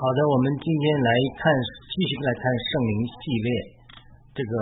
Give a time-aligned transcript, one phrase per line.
[0.00, 3.48] 好的，我们今天来看，继续来看圣灵系列
[4.32, 4.52] 这个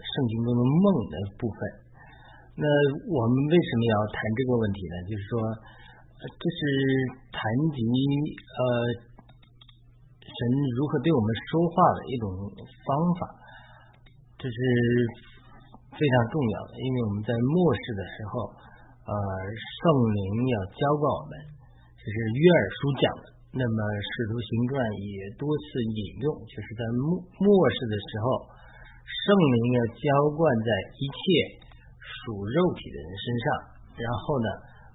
[0.00, 1.58] 圣经中的梦的部分。
[2.56, 2.64] 那
[3.12, 4.96] 我们为什么要谈这个问题呢？
[5.04, 5.32] 就是说，
[6.24, 6.60] 这是
[7.28, 7.44] 谈
[7.76, 8.60] 及呃
[10.16, 12.32] 神如何对我们说话的一种
[12.88, 12.88] 方
[13.20, 13.36] 法，
[14.40, 14.56] 这是
[15.92, 16.80] 非常重要的。
[16.80, 18.48] 因为我们在末世的时候，
[19.04, 19.12] 呃，
[19.44, 21.36] 圣灵要教告我们，
[22.00, 23.29] 这是约尔书讲的。
[23.50, 30.06] 那么《使徒行传》也多次引用，就是在末末世的时候，圣灵要浇
[30.38, 31.20] 灌在一切
[31.98, 33.46] 属肉体的人身上，
[33.98, 34.48] 然后呢，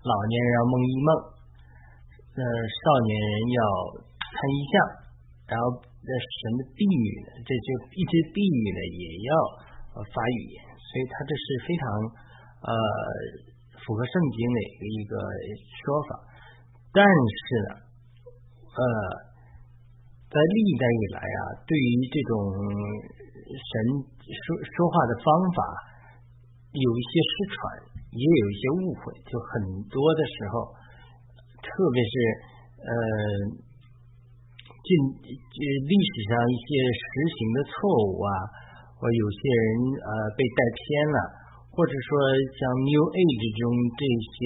[0.08, 1.10] 老年人要梦一梦，
[2.40, 3.60] 呃，少年人要
[4.24, 4.74] 参一象，
[5.52, 9.32] 然后那神的婢女呢，这就一只婢女呢也要
[10.00, 11.84] 发语言，所以他这是非常
[12.64, 12.72] 呃
[13.84, 15.20] 符合圣经的一个
[15.84, 16.24] 说法，
[16.96, 17.84] 但是呢。
[18.76, 18.84] 呃，
[20.28, 22.36] 在历代以来啊，对于这种
[23.56, 23.72] 神
[24.28, 25.60] 说说话的方法，
[26.76, 27.60] 有一些失传，
[28.12, 29.16] 也有一些误会。
[29.32, 30.76] 就很多的时候，
[31.64, 32.16] 特别是
[32.84, 32.92] 呃，
[34.84, 34.88] 近
[35.24, 38.30] 历史上一些实行的错误啊，
[39.00, 39.66] 或有些人
[40.04, 40.84] 呃被带偏
[41.16, 41.20] 了，
[41.72, 42.10] 或者说
[42.60, 43.64] 像 New Age 中
[43.96, 44.04] 这
[44.36, 44.40] 些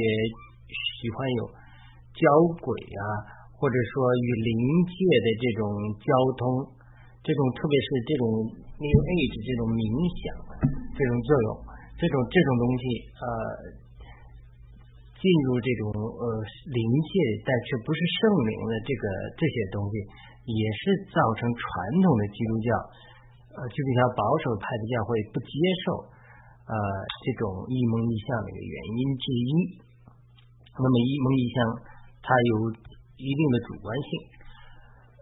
[0.69, 1.41] 喜欢有
[2.13, 2.21] 交
[2.61, 3.38] 鬼啊。
[3.59, 4.55] 或者说与灵
[4.87, 5.67] 界的这种
[5.99, 6.07] 交
[6.39, 6.41] 通，
[7.19, 8.23] 这种特别是这种
[8.79, 9.83] New Age 这种冥
[10.15, 10.23] 想
[10.95, 11.49] 这种作用，
[11.99, 12.83] 这种这种东西
[13.19, 13.25] 呃
[15.19, 16.23] 进入这种呃
[16.71, 17.11] 灵界，
[17.43, 19.03] 但却不是圣灵的这个
[19.35, 19.93] 这些东西，
[20.47, 21.67] 也是造成传
[21.99, 22.69] 统的基督教
[23.59, 25.51] 呃就比较保守派的教会不接
[25.83, 26.07] 受
[26.63, 26.73] 呃
[27.27, 29.51] 这种一梦一象的一个原因之一。
[30.79, 31.57] 那么一梦一象
[32.23, 32.87] 它有。
[33.19, 34.09] 一定的主观性。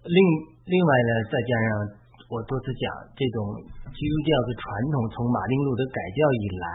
[0.06, 0.18] 另
[0.70, 1.68] 另外呢，再加上
[2.30, 2.86] 我多次讲，
[3.18, 3.38] 这种
[3.92, 6.70] 基督教的传统，从马丁路德改教以来，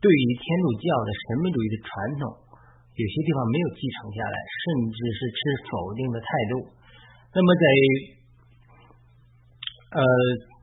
[0.00, 2.24] 对于天主教的神秘主义的传统，
[2.96, 6.52] 有些地方没有继承下来，甚至是持否定的态度。
[7.30, 7.64] 那么在
[9.94, 10.02] 呃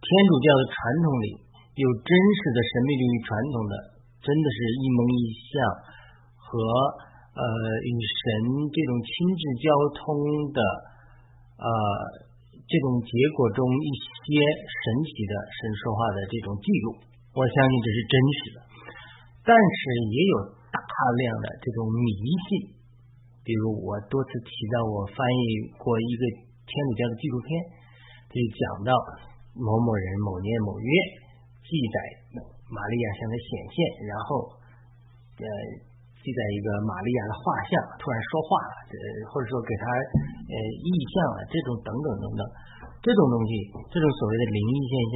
[0.02, 1.28] 天主教的传统里，
[1.80, 3.74] 有真实的神秘主义传统的，
[4.26, 5.22] 真的是一蒙一
[5.54, 5.54] 像
[6.36, 6.52] 和。
[7.38, 7.44] 呃，
[7.86, 8.26] 与神
[8.74, 10.06] 这种亲自交通
[10.50, 10.60] 的
[11.62, 11.70] 呃
[12.66, 13.90] 这种结果中一
[14.26, 16.98] 些神奇的神说话的这种记录，
[17.38, 18.58] 我相信这是真实的。
[19.46, 19.78] 但是
[20.10, 20.36] 也有
[20.74, 22.10] 大量的这种迷
[22.50, 22.74] 信，
[23.46, 27.50] 比如我多次提到我翻译过一个天主教的纪录片，
[28.34, 28.92] 就讲到
[29.54, 30.90] 某某人某年某月
[31.62, 31.98] 记载
[32.66, 33.78] 玛利亚向他显现，
[34.10, 34.58] 然后
[35.38, 35.86] 呃。
[36.28, 39.00] 记在一个玛利亚的画像，突然说话了，呃，
[39.32, 39.84] 或者说给他
[40.52, 42.42] 呃意象了，这种等等等等，
[43.00, 43.52] 这种东西，
[43.88, 44.96] 这种所谓的灵异现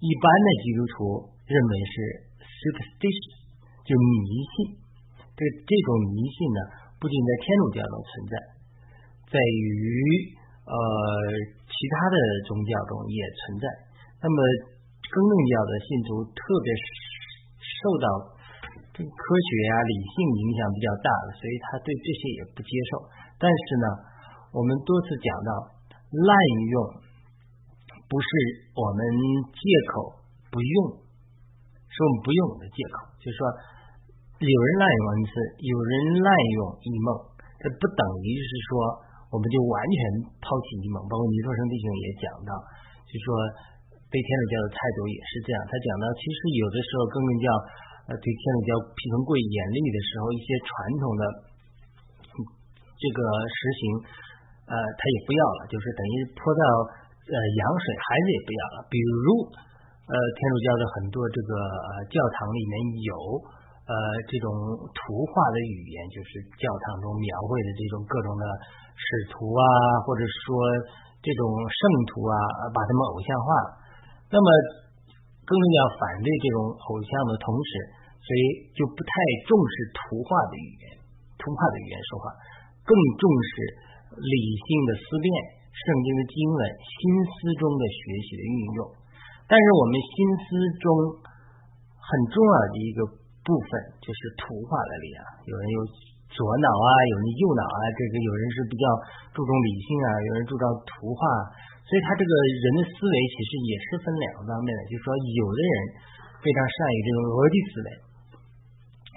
[0.00, 1.94] 一般的基督徒认为是
[2.40, 3.52] superstition，
[3.84, 4.80] 就迷信。
[5.36, 6.60] 这这种迷信呢，
[6.96, 8.34] 不仅在天主教中存在，
[9.28, 9.76] 在于
[10.64, 10.72] 呃
[11.68, 12.16] 其他的
[12.48, 13.68] 宗教中也存在。
[14.24, 14.36] 那么
[15.04, 16.72] 更正教的信徒特别
[17.60, 18.39] 受到。
[19.06, 23.04] 科学啊，理性影响比较大的，所以他对这些也不接受。
[23.40, 23.86] 但是呢，
[24.52, 25.50] 我们多次讲到，
[26.10, 26.32] 滥
[26.68, 26.74] 用
[28.10, 28.28] 不是
[28.76, 29.00] 我们
[29.54, 29.62] 借
[29.94, 30.20] 口
[30.52, 30.74] 不用，
[31.88, 33.08] 是我们不用的借口。
[33.22, 33.40] 就是说，
[34.42, 37.08] 有人滥用文字，有人滥用一梦，
[37.62, 38.70] 这不等于是说
[39.32, 40.00] 我们就完全
[40.44, 41.00] 抛弃一梦。
[41.08, 42.52] 包括尼托生弟兄也讲到，
[43.06, 43.28] 就是说
[44.10, 45.58] 对天主教的态度也是这样。
[45.64, 47.48] 他讲到，其实有的时候根本叫。
[48.18, 51.22] 对天主教批评过于严厉的时候，一些传统的
[52.98, 53.80] 这个实行，
[54.66, 56.62] 呃，他也不要了，就是等于泼到
[57.14, 58.76] 呃羊水，孩子也不要了。
[58.90, 59.46] 比如
[60.10, 61.50] 呃，天主教的很多这个
[62.10, 62.74] 教堂里面
[63.06, 63.14] 有
[63.86, 63.94] 呃
[64.26, 64.50] 这种
[64.90, 68.44] 图画的语言，就是教堂中描绘的这种各种的
[68.98, 69.64] 使徒啊，
[70.02, 70.50] 或者说
[71.22, 71.78] 这种圣
[72.10, 72.34] 徒啊，
[72.74, 73.48] 把他们偶像化。
[74.34, 74.46] 那么
[75.46, 77.99] 更要反对这种偶像的同时。
[78.20, 78.42] 所以
[78.76, 79.10] 就不太
[79.48, 80.84] 重视图画的语言，
[81.40, 82.30] 图画的语言说话，
[82.84, 83.50] 更重视
[84.20, 85.26] 理性的思辨、
[85.72, 88.80] 圣经的经文、心思中的学习的运用。
[89.50, 90.14] 但是我们心
[90.46, 90.46] 思
[90.78, 90.86] 中
[91.98, 93.02] 很重要的一个
[93.42, 93.68] 部分
[93.98, 95.18] 就是图画的力量。
[95.50, 95.78] 有人有
[96.30, 98.86] 左脑啊，有人右脑啊，这个有人是比较
[99.34, 101.22] 注重理性啊，有人注重图画。
[101.82, 105.74] 所以他这个人的思维其实也是分两个方面的，就是说有的人
[106.38, 107.88] 非常善于这种逻辑思维。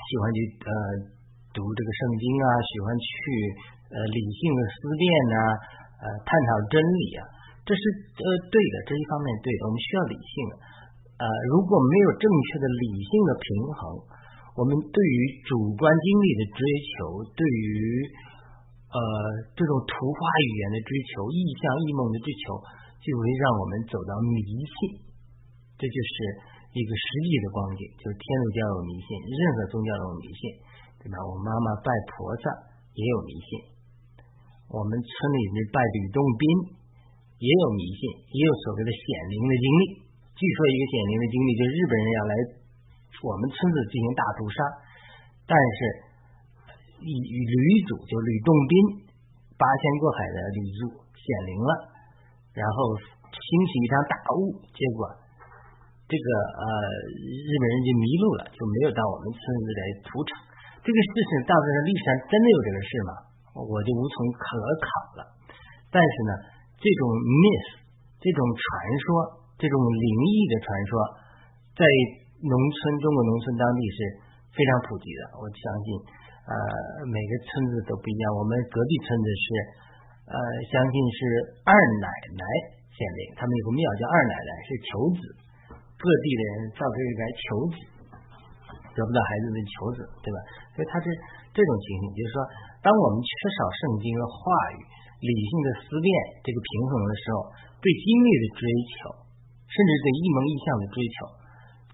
[0.04, 0.72] 喜欢去呃
[1.56, 3.08] 读这个圣经啊，喜欢去
[3.94, 5.38] 呃理性的思辨呐，
[6.02, 7.22] 呃探讨真理啊，
[7.64, 10.36] 这是呃对的，这一方面对的，我们需要理性。
[11.14, 11.24] 呃，
[11.56, 13.80] 如果没有正确的理性的平衡，
[14.60, 15.18] 我们对于
[15.48, 17.72] 主观经历的追求，对于
[18.92, 18.98] 呃
[19.56, 22.60] 这种图画语言的追求、意象异梦的追求，
[23.00, 24.76] 就会让我们走到迷信。
[25.80, 26.16] 这就是
[26.74, 30.42] 一个实际的光景，就是天主教有迷信，任何宗教都有迷信，
[30.98, 31.22] 对吧？
[31.22, 32.50] 我妈妈拜菩萨
[32.98, 33.50] 也有迷信，
[34.74, 36.44] 我们村里面拜吕洞宾
[37.38, 38.02] 也有迷信，
[38.34, 39.84] 也有所谓的显灵的经历。
[40.34, 42.34] 据说一个显灵的经历，就是日本人要来
[43.22, 44.58] 我们村子进行大屠杀，
[45.46, 45.78] 但是
[47.06, 48.74] 吕吕祖就吕洞宾
[49.62, 50.82] 八仙过海的吕祖
[51.22, 51.72] 显灵了，
[52.58, 55.22] 然后兴起一场大雾，结果
[56.08, 56.28] 这个
[56.58, 56.66] 呃
[57.22, 60.32] 日本人就迷路了，就没有到我们村子来屠场。
[60.84, 63.12] 这个事情到底是历史上真的有这个事吗？
[63.56, 64.44] 我就无从可
[64.84, 65.22] 考了。
[65.94, 66.32] 但是呢，
[66.82, 67.70] 这种 myth
[68.20, 68.64] 这种传
[69.04, 69.44] 说。
[69.54, 70.92] 这种灵异的传说，
[71.78, 71.86] 在
[72.42, 73.98] 农村中国农村当地是
[74.50, 75.40] 非常普及的。
[75.40, 75.88] 我相信，
[76.50, 76.56] 呃，
[77.08, 78.24] 每个村子都不一样。
[78.34, 79.46] 我们隔壁村子是，
[80.26, 80.36] 呃，
[80.68, 81.18] 相信是
[81.64, 81.72] 二
[82.02, 82.44] 奶奶
[82.92, 85.22] 显灵，他们有个庙叫二奶奶，是求子，
[86.04, 87.76] 各地的人到这里来求子，
[88.92, 90.38] 得不到孩子的求子，对吧？
[90.76, 91.08] 所以他是
[91.56, 92.38] 这种情形，就是说，
[92.84, 94.36] 当我们缺少圣经的话
[94.76, 94.78] 语、
[95.24, 96.08] 理性的思辨
[96.44, 97.48] 这个平衡的时候，
[97.80, 98.68] 对经历的追
[99.00, 99.24] 求。
[99.74, 101.16] 甚至对一门一象的追求，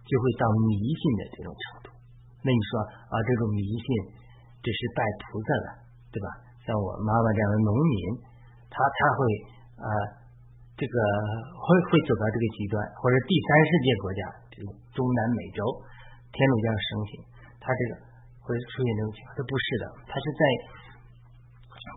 [0.04, 1.96] 就会到迷信的这种程度。
[2.44, 3.88] 那你说啊，这种迷信，
[4.60, 5.68] 这是拜菩萨的，
[6.12, 6.28] 对吧？
[6.68, 8.20] 像我妈妈这样的农民，
[8.68, 9.20] 他他会
[9.80, 9.88] 啊，
[10.80, 10.96] 这个
[11.60, 15.60] 会会走到这个极端，或者第三世界国家，这个中南美洲
[16.32, 17.12] 天主教盛行，
[17.60, 17.92] 他这个
[18.40, 19.36] 会出现这种情况。
[19.36, 20.42] 这不是的，他是在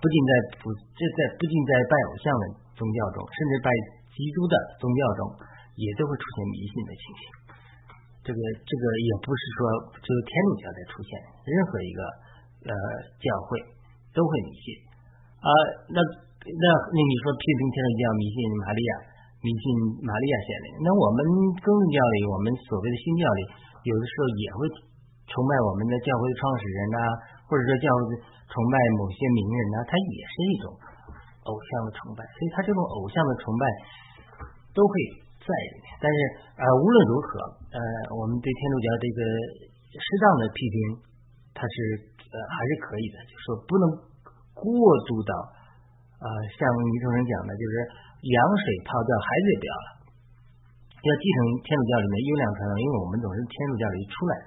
[0.02, 2.44] 不仅在不这在不仅在拜偶像的
[2.75, 3.70] 宗教中，甚至拜
[4.11, 5.23] 基督的宗教中。
[5.73, 7.23] 也都会出现迷信的情形，
[8.20, 9.61] 这个这个也不是说
[10.05, 11.17] 只有天主教在出现，
[11.49, 12.00] 任何一个
[12.69, 12.73] 呃
[13.17, 13.56] 教会
[14.12, 14.67] 都会迷信
[15.40, 15.49] 啊。
[15.88, 15.96] 那
[16.43, 18.93] 那那你说批评天主教迷信玛利亚，
[19.43, 19.65] 迷信
[20.03, 21.19] 玛利亚显灵，那我们
[21.62, 23.41] 宗教里，我们所谓的新教里，
[23.87, 24.61] 有的时候也会
[25.31, 26.99] 崇拜我们的教会创始人呐，
[27.47, 28.00] 或者说教会
[28.50, 30.67] 崇拜某些名人呐，它也是一种
[31.47, 33.65] 偶像的崇拜，所以它这种偶像的崇拜
[34.75, 34.93] 都会。
[35.43, 36.19] 在里面，但是
[36.55, 37.27] 呃，无论如何，
[37.75, 37.79] 呃，
[38.15, 39.19] 我们对天主教这个
[39.91, 41.03] 适当的批评，
[41.50, 41.75] 它是
[42.15, 43.85] 呃还是可以的，就说不能
[44.55, 44.71] 过
[45.03, 45.35] 度到
[46.22, 47.74] 呃，像女主人讲的，就是
[48.22, 49.88] 羊水泡掉，孩子也不要了，
[51.02, 51.36] 要继承
[51.66, 54.34] 天主教里面优良传统，因为我们总是天主教里出来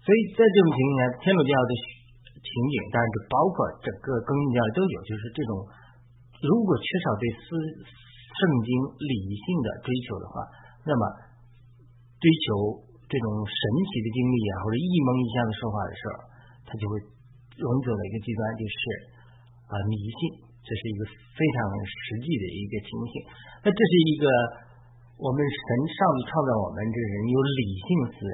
[0.00, 1.70] 所以在这种情况下，天主教的
[2.40, 5.52] 情景，当然就包括整个更新教都有，就是这种
[6.40, 7.48] 如果缺少对思。
[8.34, 10.42] 圣经理性的追求的话，
[10.82, 11.02] 那么
[12.18, 16.14] 追求这种神奇的经历啊，或者一蒙一象的说法的时候，
[16.66, 16.98] 他就会
[17.62, 18.82] 容易走到一个极端，就是
[19.70, 21.00] 啊迷信，这是一个
[21.36, 23.14] 非常实际的一个情形。
[23.60, 24.24] 那这是一个
[25.20, 25.62] 我们神
[25.92, 28.32] 上帝创造我们这个人有理性思维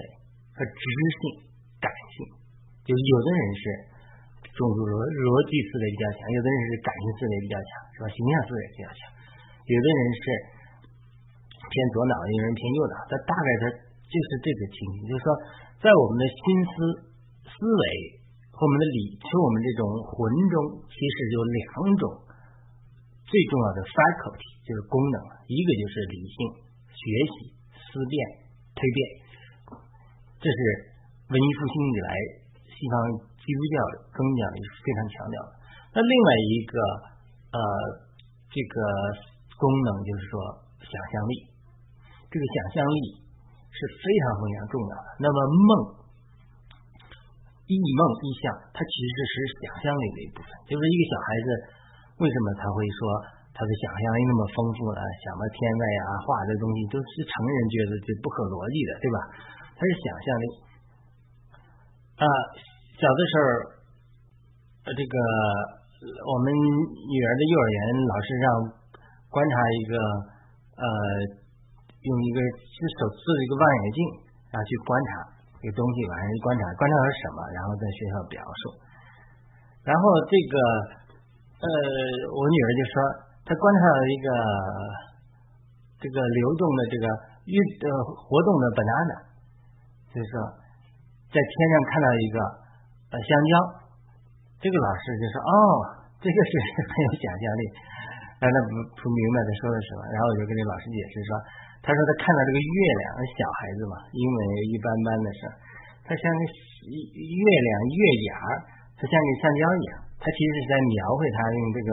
[0.55, 0.83] 和知
[1.19, 1.21] 性、
[1.83, 2.17] 感性，
[2.87, 3.63] 就有的人是
[4.55, 8.07] 种族逻逻辑思维比较强，有的人是感性思维比较强，是吧？
[8.15, 9.01] 形象思维比较强。
[9.67, 10.23] 有的人是
[11.71, 13.65] 偏左脑，有的人偏右脑，他大概他
[14.11, 15.29] 就是这个情形，就是说，
[15.79, 16.75] 在我们的心思
[17.47, 17.83] 思维
[18.61, 20.13] 我们的理，和我们这种魂
[20.53, 21.65] 中，其实有两
[21.97, 22.05] 种
[23.25, 25.17] 最重要的 faculty，就是功能，
[25.49, 26.37] 一个就是理性
[26.93, 27.03] 学
[27.33, 27.35] 习、
[27.73, 28.13] 思辨、
[28.77, 29.01] 推变，
[30.37, 30.61] 这是
[31.33, 32.11] 文艺复兴以来
[32.69, 32.95] 西方
[33.41, 33.77] 基督教
[34.13, 35.51] 宗教里非常强调的。
[35.97, 36.75] 那另外一个
[37.57, 37.61] 呃，
[38.53, 38.79] 这个。
[39.61, 40.41] 功能就是说
[40.81, 41.53] 想象力，
[42.33, 43.21] 这个想象力
[43.69, 45.09] 是非常非常重要的。
[45.21, 45.71] 那么梦、
[47.77, 50.51] 异梦、异象，它其实是想象力的一部分。
[50.67, 51.47] 就是一个小孩子
[52.19, 52.99] 为什么他会说
[53.55, 55.01] 他的想象力那么丰富呢？
[55.23, 59.19] 想到天外啊，画的东西都是成人觉得就不可逻辑的，对吧？
[59.79, 60.45] 他是想象力
[62.19, 62.25] 啊。
[62.99, 63.45] 小的时候，
[64.93, 65.15] 这个
[66.27, 67.79] 我们女儿的幼儿园
[68.11, 68.47] 老师让。
[69.31, 69.95] 观察一个
[70.75, 70.85] 呃，
[72.03, 73.99] 用一个是手持的一个望远镜
[74.51, 75.11] 啊去观察
[75.61, 78.63] 一个东西，晚上一观察观察到什么，然后在学校表述。
[79.85, 80.55] 然后这个
[81.61, 81.67] 呃，
[82.33, 82.95] 我女儿就说，
[83.45, 84.27] 她观察到一个
[86.01, 87.05] 这个流动的这个
[87.45, 89.17] 运呃活动的 banana，
[90.13, 90.35] 就是说
[91.29, 92.37] 在天上看到一个
[93.13, 93.53] 呃香蕉，
[94.61, 95.53] 这个老师就说哦，
[96.21, 96.53] 这个是
[96.89, 97.65] 很有想象力。
[98.41, 100.01] 让他不不明白他说的什么。
[100.09, 101.31] 然后我就跟这老师解释说，
[101.81, 105.41] 他说他看到这个月亮，小孩子嘛，因为一般般的是，
[106.05, 106.43] 他像个
[106.89, 108.33] 月亮月牙，
[108.97, 109.95] 他像个橡胶一样。
[110.21, 111.91] 他其实是在描绘他用这个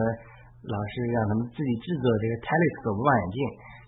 [0.68, 3.40] 老师让他们自己制作这个 telescope 望远镜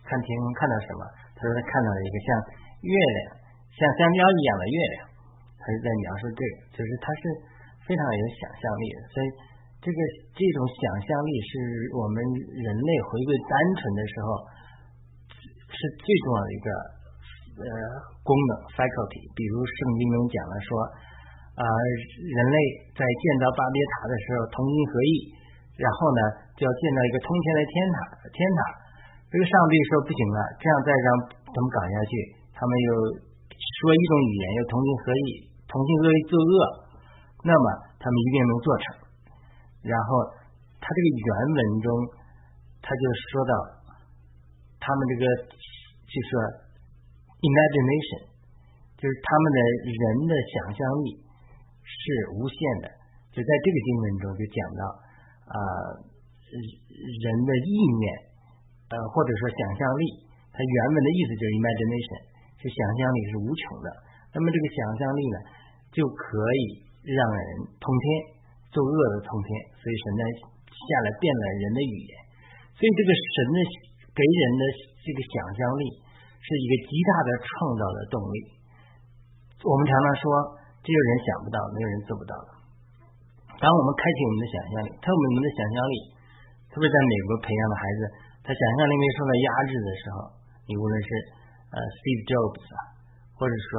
[0.08, 1.04] 看天空看到什么。
[1.36, 2.28] 他说他看到了一个像
[2.88, 3.20] 月亮、
[3.76, 4.98] 像香蕉一样的月亮。
[5.60, 7.22] 他是在描述这个，就是他是
[7.84, 8.98] 非常有想象力的。
[9.12, 9.28] 所以
[9.84, 10.00] 这个
[10.32, 11.52] 这种想象力是
[12.00, 12.24] 我们
[12.64, 14.28] 人类回归单纯的时候
[15.80, 16.68] 是最重要的一个
[17.64, 17.72] 呃
[18.28, 19.24] 功能 faculty。
[19.32, 20.70] 比如圣经中讲了说。
[21.60, 22.58] 啊，人类
[22.96, 25.12] 在建造巴别塔的时候同心合意，
[25.76, 26.22] 然后呢
[26.56, 27.98] 就要建造一个通天的天塔。
[28.32, 28.60] 天塔，
[29.28, 32.14] 这个上帝说不行了，这样再让他们搞下去，
[32.56, 32.88] 他们又
[33.60, 35.28] 说一种语言，又同心合意，
[35.68, 36.56] 同心合意作恶，
[37.44, 37.66] 那么
[38.00, 38.84] 他们一定能做成。
[39.84, 40.08] 然后
[40.80, 41.88] 他这个原文中，
[42.80, 43.04] 他就
[43.36, 43.54] 说到
[44.80, 45.24] 他们这个
[46.10, 46.30] 就是
[47.46, 48.22] imagination，
[48.98, 51.30] 就是他们的人的想象力。
[51.90, 52.06] 是
[52.38, 52.88] 无限的，
[53.34, 54.82] 就在这个经文中就讲到
[55.50, 55.58] 啊，
[56.54, 58.04] 人的意念
[58.94, 60.06] 呃或者说想象力，
[60.54, 62.22] 它原文的意思就是 imagination，
[62.62, 63.90] 是想象力是无穷的。
[64.30, 65.38] 那么这个想象力呢，
[65.90, 67.42] 就可以让人
[67.82, 68.06] 通天，
[68.70, 69.50] 作恶的通天。
[69.82, 70.22] 所以神呢
[70.70, 72.12] 下来变了人的语言，
[72.78, 73.58] 所以这个神的
[74.14, 74.64] 给人的
[75.02, 75.84] 这个想象力
[76.40, 78.38] 是一个极大的创造的动力。
[79.64, 80.24] 我们常常说。
[80.80, 82.50] 只有人想不到，没有人做不到的。
[83.60, 85.96] 当我们开启我们的想象力，特别我们的想象力，
[86.72, 88.02] 特别在美国培养的孩子，
[88.48, 90.18] 他想象力没受到压制的时候，
[90.72, 91.10] 你无论是
[91.76, 92.80] 呃 Steve Jobs 啊，
[93.36, 93.70] 或者说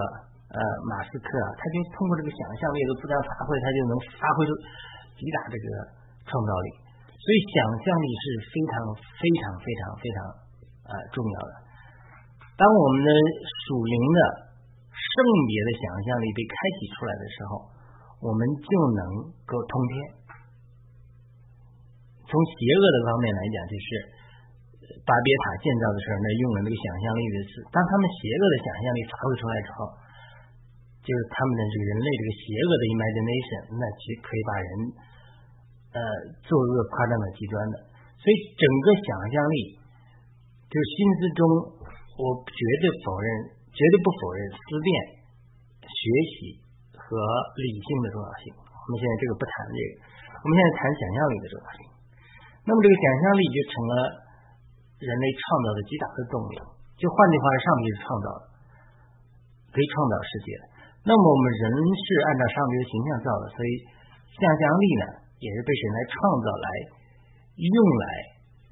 [0.53, 0.61] 呃
[0.93, 4.51] 马斯克啊，他就通过这个想象力的不断发挥，他就能发挥出
[5.17, 5.67] 极大这个
[6.29, 6.69] 创造力。
[7.17, 10.19] 所以想象力是非常非常非常非常
[10.91, 11.53] 呃重要的。
[12.59, 13.11] 当我们的
[13.47, 14.51] 属灵的。
[15.01, 15.17] 圣
[15.49, 17.67] 别的想象力被开启出来的时候，
[18.21, 19.03] 我们就能
[19.43, 19.93] 够通天。
[22.31, 23.89] 从邪恶的方面来讲，就是
[25.03, 27.53] 巴别塔建造的时候，那用了那个想象力的词。
[27.75, 29.79] 当他们邪恶的想象力发挥出来之后，
[31.03, 34.71] 就是他们的这个人类这个邪恶的 imagination，那其实可以把人
[35.97, 35.99] 呃
[36.45, 37.75] 作恶夸张到极端的。
[38.21, 39.80] 所以整个想象力，
[40.71, 41.43] 就是心思中，
[42.15, 43.59] 我绝对否认。
[43.71, 44.89] 绝对不否认思辨、
[45.87, 46.03] 学
[46.35, 46.59] 习
[46.91, 47.07] 和
[47.55, 48.51] 理性的重要性。
[48.59, 49.93] 我们现在这个不谈这个，
[50.43, 51.81] 我们现在谈想象力的重要性。
[52.67, 53.93] 那么这个想象力就成了
[55.01, 56.55] 人类创造的极大的动力。
[56.99, 58.43] 就换句话说，上帝是创造的，
[59.71, 60.49] 可以创造世界。
[61.07, 63.71] 那么我们人是按照上帝的形象造的，所以
[64.35, 65.05] 想象力呢，
[65.39, 66.67] 也是被神来创造来
[67.55, 67.71] 用
[68.03, 68.05] 来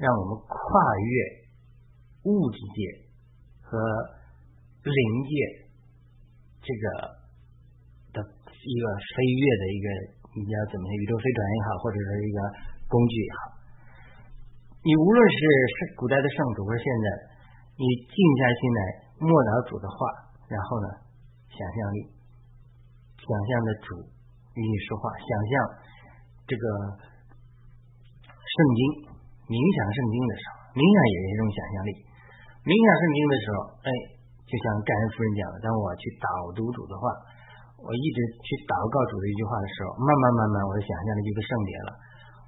[0.02, 0.58] 让我们跨
[1.06, 1.37] 越
[2.28, 3.08] 物质界
[3.64, 3.78] 和。
[4.78, 5.30] 灵界
[6.64, 6.84] 这个
[8.14, 9.86] 的一个飞跃的一个，
[10.32, 12.38] 你要怎么宇宙飞船也好，或者是一个
[12.88, 13.38] 工具也好，
[14.80, 15.36] 你无论是
[15.76, 17.06] 是古代的圣主，或者现在，
[17.76, 18.80] 你静下心来
[19.20, 19.98] 默祷主的话，
[20.48, 20.88] 然后呢，
[21.52, 22.08] 想象力，
[23.18, 24.08] 想象的主
[24.56, 25.52] 与你说话，想象
[26.48, 26.64] 这个
[28.32, 28.80] 圣经，
[29.52, 31.90] 冥想圣经的时候，冥想也是一种想象力，
[32.68, 33.58] 冥想圣经的时候，
[33.88, 33.90] 哎。
[34.48, 37.04] 就像盖恩夫人讲的，当我去导读主的话，
[37.84, 41.90] 我一直去祷告主的一句话的时候，慢慢慢慢，我的想象力就被圣别了，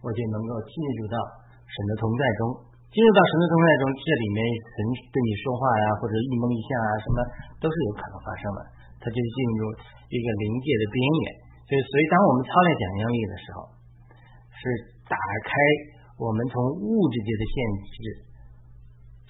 [0.00, 1.20] 我就能够进入到
[1.68, 2.56] 神的同在中，
[2.88, 4.76] 进入到神的同在中，这里面神
[5.12, 7.16] 对你说话呀，或者一梦一象啊，什么
[7.60, 8.60] 都是有可能发生的，
[8.96, 9.68] 它就进入
[10.08, 11.24] 一个临界的边缘。
[11.68, 13.68] 所以，所以当我们操练想象力的时候，
[14.56, 14.60] 是
[15.04, 15.52] 打开
[16.16, 17.54] 我们从物质界的限
[17.92, 17.96] 制，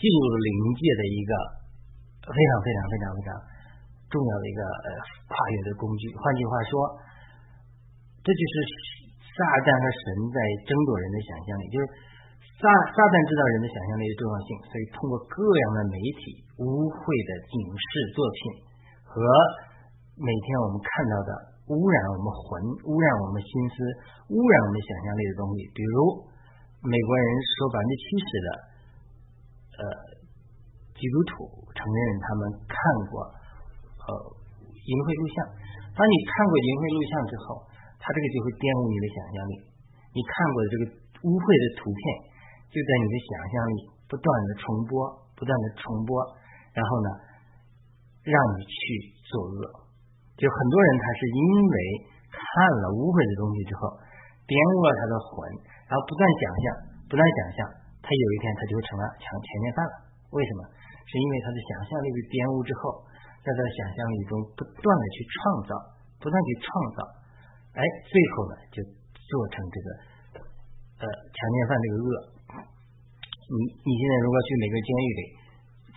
[0.01, 1.33] 进入了临界的一个。
[2.21, 3.29] 非常非常非常非常
[4.13, 4.89] 重要的一个呃
[5.25, 6.13] 跨越的工具。
[6.15, 6.73] 换句话说，
[8.23, 8.55] 这就是
[9.35, 10.39] 撒旦和神在
[10.69, 11.65] 争夺人的想象力。
[11.73, 11.83] 就是
[12.61, 18.39] 撒撒旦知道人的想象力的重要性，所以通过各样的媒体、污秽的警示作品
[19.01, 19.17] 和
[20.21, 21.31] 每天我们看到的
[21.73, 22.47] 污染我们魂、
[22.85, 23.75] 污染我们心思、
[24.29, 25.97] 污染我们想象力的东西，比如
[26.85, 27.27] 美国人
[27.57, 28.49] 说百分之七十的
[29.81, 30.21] 呃。
[31.01, 32.77] 基督徒承认他们看
[33.09, 33.25] 过
[34.05, 34.09] 呃
[34.69, 35.37] 淫秽录像，
[35.97, 37.65] 当你看过淫秽录像之后，
[37.97, 39.55] 他这个就会玷污你的想象力。
[40.13, 40.83] 你看过的这个
[41.25, 42.01] 污秽的图片，
[42.69, 43.75] 就在你的想象力
[44.13, 44.93] 不断的重播，
[45.41, 46.21] 不断的重播，
[46.77, 47.09] 然后呢，
[48.29, 48.77] 让你去
[49.25, 49.89] 作恶。
[50.37, 51.75] 就很多人他是因为
[52.29, 52.45] 看
[52.77, 53.89] 了污秽的东西之后，
[54.45, 55.33] 玷污了他的魂，
[55.89, 56.65] 然后不断想象，
[57.09, 57.59] 不断想象，
[58.11, 59.95] 他有一天他就成了强强奸犯了。
[60.35, 60.67] 为什么？
[61.07, 63.07] 是因为他的想象力被玷污之后，
[63.43, 65.71] 在他的想象力中不断的去创造，
[66.23, 66.99] 不断去创造，
[67.75, 68.79] 哎，最后呢就
[69.15, 69.87] 做成这个
[71.03, 72.11] 呃强奸犯这个恶。
[73.51, 75.23] 你你现在如果去每个监狱里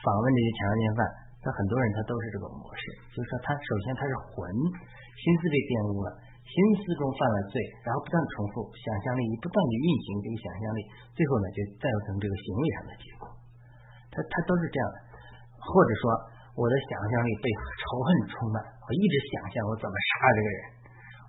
[0.02, 1.02] 访问这些强奸犯，
[1.46, 2.82] 那很多人他都是这个模式，
[3.14, 6.10] 就是说他首先他是魂心思被玷污了，
[6.44, 7.56] 心思中犯了罪，
[7.88, 10.80] 然后不断重复，想象力不断的运行这个想象力，
[11.16, 13.26] 最后呢就造成这个行为上的结果。
[14.14, 14.98] 他他都是这样的，
[15.58, 16.04] 或者说
[16.54, 17.48] 我的想象力被
[17.82, 20.60] 仇恨充满，我一直想象我怎么杀这个人，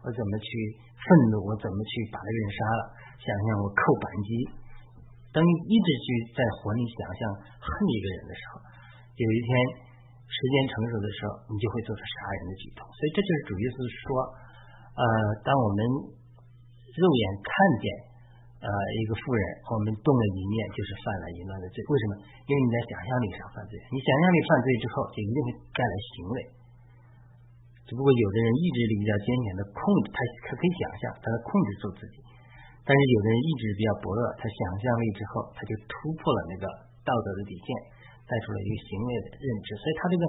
[0.05, 0.49] 我怎么去
[1.01, 2.83] 愤怒，我怎么去把这个人杀了，
[3.17, 4.31] 想象我扣扳机，
[5.33, 6.07] 当你一直去
[6.37, 7.21] 在魂里想象
[7.65, 8.61] 恨一个人的时候，
[9.17, 9.49] 有一天
[10.29, 12.85] 时间成熟的时候，你就会做出杀人的举动。
[12.85, 14.07] 所以这就是主意思说，
[14.95, 15.05] 呃，
[15.43, 15.79] 当我们
[16.95, 18.15] 肉眼看见。
[18.65, 21.85] 呃，一个富人，我们动了一念，就是犯了淫乱的罪。
[21.85, 22.13] 为什么？
[22.49, 26.37] 因为你在想象力上犯罪，你想象力犯罪之后，就一定会带来行为。
[27.85, 32.25] 只不过有的人意志力比较坚强的控制，他他可以想象，他能控制住自己；
[32.89, 35.93] 但是有的人意志比较薄弱，他想象力之后，他就突
[36.25, 36.65] 破了那个
[37.05, 37.69] 道德的底线，
[38.25, 39.77] 带出了一个行为的认知。
[39.77, 40.25] 所以他这个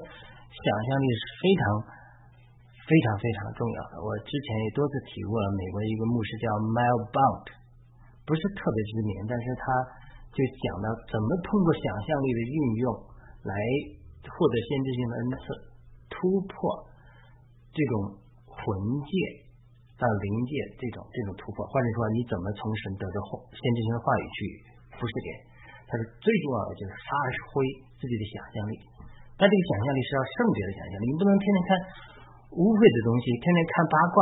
[0.51, 1.63] 想象力是非常
[2.85, 3.93] 非常非常重要的。
[3.99, 7.65] 我之前也多次提过了，美国一个牧师叫 Mile Bond。
[8.25, 9.65] 不是特别知名，但是他
[10.33, 12.85] 就讲到怎么通过想象力的运用
[13.45, 13.53] 来
[14.25, 15.45] 获得先知性的恩赐，
[16.09, 16.57] 突破
[17.69, 18.17] 这种
[18.49, 18.65] 魂
[19.05, 19.13] 界
[20.01, 23.17] 到灵界这种这种突破，或者说你怎么从神得到
[23.53, 24.37] 先知性的话语去
[24.97, 25.39] 服侍别人？
[25.85, 27.09] 他说最重要的就是发
[27.53, 27.61] 挥
[28.01, 28.73] 自己的想象力，
[29.37, 31.69] 但这个想象力是要圣洁的想象力，你不能天天看
[32.55, 34.17] 污秽的东西，天天看八卦，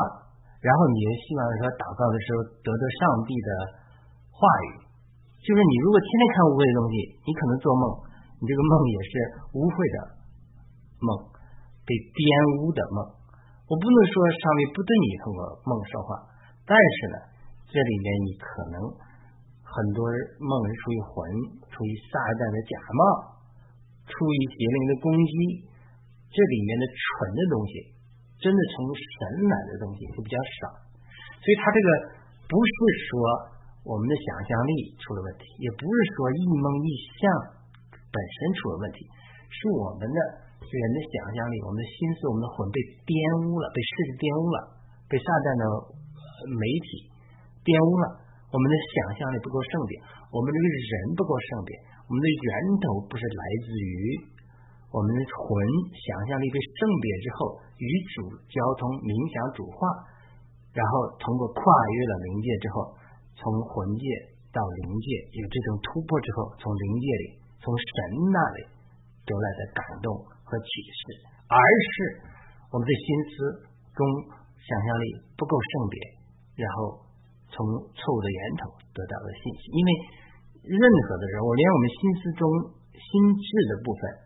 [0.66, 3.50] 然后你又希望说祷告的时候得到上帝的。
[4.34, 4.68] 话语
[5.46, 7.86] 就是你如果天天看污秽的东西，你可能做梦，
[8.42, 9.12] 你这个梦也是
[9.54, 9.98] 污秽的
[11.00, 11.10] 梦，
[11.86, 12.20] 被玷
[12.60, 12.98] 污的梦。
[13.70, 16.10] 我不能说上帝不对你通过梦说话，
[16.66, 17.18] 但是呢，
[17.70, 18.76] 这里面你可能
[19.62, 20.02] 很多
[20.42, 21.16] 梦是出于魂，
[21.70, 23.02] 出于撒旦的假冒，
[24.10, 25.34] 出于邪灵的攻击，
[26.34, 27.00] 这里面的蠢
[27.32, 27.74] 的东西，
[28.44, 30.76] 真的从神来的东西就比较少，
[31.40, 31.88] 所以他这个
[32.52, 32.76] 不是
[33.08, 33.56] 说。
[33.84, 37.28] 我们的想象力出了问题，也不是说一梦一象
[37.92, 39.04] 本身出了问题，
[39.52, 40.20] 是我们的
[40.64, 43.12] 人的想象力，我们的心思，我们的魂被玷
[43.44, 44.58] 污了，被世界玷污了，
[45.12, 45.64] 被撒旦的
[46.48, 47.12] 媒体
[47.68, 48.24] 玷污了。
[48.48, 50.00] 我们的想象力不够圣洁，
[50.32, 51.76] 我们这个人不够圣洁，
[52.08, 52.48] 我们的源
[52.80, 53.94] 头不是来自于
[54.94, 55.50] 我们的魂，
[55.90, 59.90] 想象力被圣别之后，与主交通，冥想主化，
[60.70, 62.94] 然后通过跨越了灵界之后。
[63.34, 64.06] 从魂界
[64.54, 67.26] 到灵界有这种突破之后，从灵界里、
[67.58, 67.90] 从神
[68.30, 68.60] 那里
[69.26, 70.14] 得来的感动
[70.46, 71.02] 和启示，
[71.50, 71.94] 而是
[72.70, 73.34] 我们的心思
[73.98, 74.06] 中
[74.62, 75.98] 想象力不够圣别，
[76.62, 77.02] 然后
[77.50, 77.66] 从
[77.98, 79.74] 错误的源头得到的信息。
[79.74, 79.90] 因为
[80.62, 82.46] 任何的人，我连我们心思中
[82.94, 84.23] 心智的部分，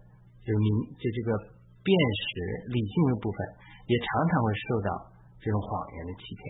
[0.47, 1.35] 就明就这个
[1.83, 3.37] 辨识理性的部分，
[3.91, 4.89] 也常常会受到
[5.43, 5.67] 这种谎
[5.99, 6.41] 言的欺骗，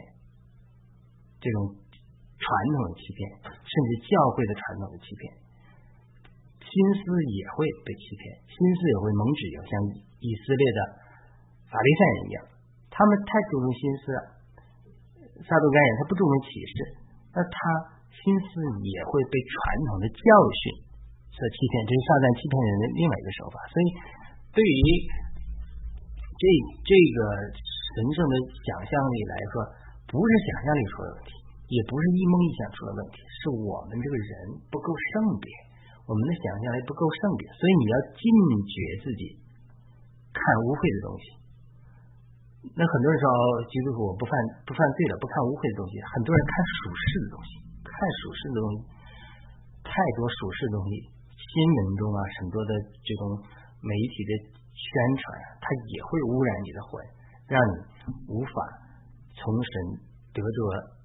[1.42, 1.82] 这种。
[2.38, 5.22] 传统的欺骗，甚至教会的传统的欺骗，
[6.62, 7.02] 心思
[7.34, 9.74] 也会被欺骗，心思也会蒙指引，像
[10.22, 10.80] 以色列的
[11.66, 12.40] 法利赛人一样，
[12.94, 14.20] 他们太注重心思了，
[15.50, 16.76] 撒都该人他不注重启示，
[17.34, 17.58] 那他
[18.06, 19.58] 心思也会被传
[19.90, 20.30] 统的教
[20.62, 20.62] 训
[21.38, 23.62] 所欺骗，这是撒旦欺骗人的另外一个手法。
[23.70, 23.88] 所以，
[24.58, 24.82] 对于
[26.34, 26.44] 这
[26.82, 27.20] 这个
[27.94, 28.34] 神圣的
[28.66, 29.56] 想象力来说，
[30.10, 31.32] 不是想象力出了问题。
[31.68, 34.32] 也不是一梦一想出了问题，是我们这个人
[34.72, 35.52] 不够圣别，
[36.08, 38.24] 我们的想象力不够圣别，所以你要禁
[38.72, 39.36] 绝自己
[40.32, 41.26] 看污秽的东西。
[42.72, 43.28] 那很多人说，
[43.68, 44.32] 基督徒我不犯
[44.64, 46.00] 不犯罪了，不看污秽的东西。
[46.08, 47.52] 很多人看属世的东西，
[47.84, 48.80] 看属世的东西，
[49.84, 50.92] 太多属世的东西，
[51.58, 53.34] 新闻中啊很多的这种
[53.82, 54.32] 媒体的
[54.78, 54.86] 宣
[55.18, 55.26] 传，
[55.58, 57.02] 它也会污染你的魂，
[57.50, 57.74] 让你
[58.30, 58.54] 无法
[59.34, 59.74] 从神
[60.38, 60.58] 得着。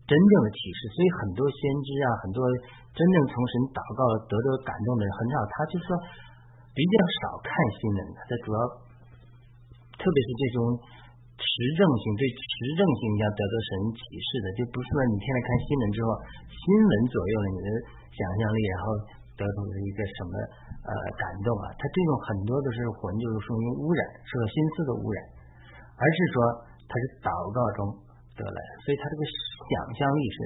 [0.03, 2.43] 真正的启示，所以很多先知啊，很多
[2.93, 5.89] 真正从神祷告得到感动的人很少，他就说
[6.77, 7.49] 比较少看
[7.81, 8.19] 新闻的。
[8.29, 8.61] 他主要，
[9.97, 10.59] 特别是这种
[11.39, 16.09] 实证性、对实证性要得到神启示的，就不是说你天天看新闻之后，
[16.51, 17.69] 新闻左右了你的
[18.13, 18.87] 想象力，然后
[19.43, 20.33] 得到的一个什么
[20.87, 21.75] 呃感动啊？
[21.75, 25.19] 他这种很多都是魂，就是说明污染，受到心思的污染，
[25.99, 26.37] 而是说
[26.87, 27.83] 他是祷告中。
[28.33, 30.37] 得来的，所以他这个想象力是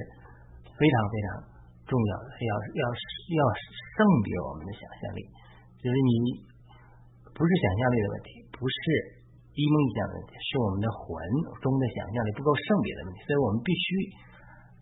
[0.75, 1.27] 非常非常
[1.87, 3.41] 重要的，要要要
[3.95, 5.23] 胜别我们的想象力，
[5.79, 6.11] 就是你
[7.31, 8.75] 不是想象力的问题，不是
[9.55, 11.07] 一梦想的问题，是我们的魂
[11.63, 13.87] 中的想象力不够胜别的问题，所以我们必须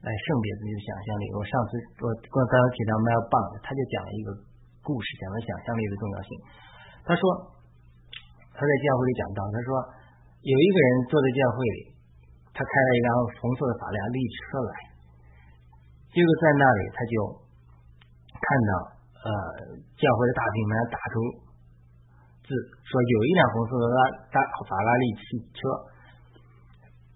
[0.06, 1.26] 来胜别自己的想象力。
[1.34, 1.72] 我上次
[2.06, 4.30] 我我刚刚提到 Mel b o n 他就讲了一个
[4.86, 6.30] 故事，讲了想象力的重要性。
[7.02, 7.22] 他说
[8.54, 9.70] 他在教会里讲到，他说
[10.46, 11.80] 有一个人坐在教会里，
[12.54, 13.10] 他开了一辆
[13.42, 14.74] 红色的法拉利车来。
[16.14, 17.14] 结果在那里，他就
[18.32, 18.72] 看到
[19.26, 19.32] 呃，
[19.98, 21.14] 教会的大厅门打出
[22.46, 22.54] 字，
[22.86, 24.38] 说有一辆红色的拉大
[24.70, 25.60] 法拉利汽车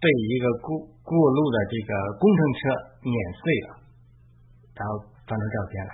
[0.01, 1.91] 被一个孤过路的这个
[2.21, 2.59] 工程车
[3.01, 3.69] 碾碎了，
[4.77, 5.91] 然后放出照片来，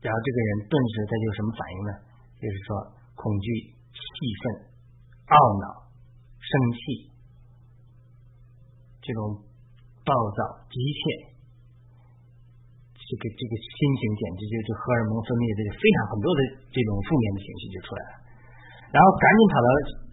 [0.00, 1.92] 然后这个人顿时他就什么反应呢？
[2.40, 2.68] 就是说
[3.12, 4.08] 恐惧、气
[4.40, 4.42] 愤、
[5.28, 5.66] 懊恼、
[6.40, 7.12] 生气，
[9.04, 9.44] 这种
[10.06, 11.36] 暴躁、急切。
[13.08, 18.12] 这个这个心情简直就就荷尔蒙分泌的非常很多的这种负面的情绪就出来了，
[18.92, 19.68] 然后赶紧跑到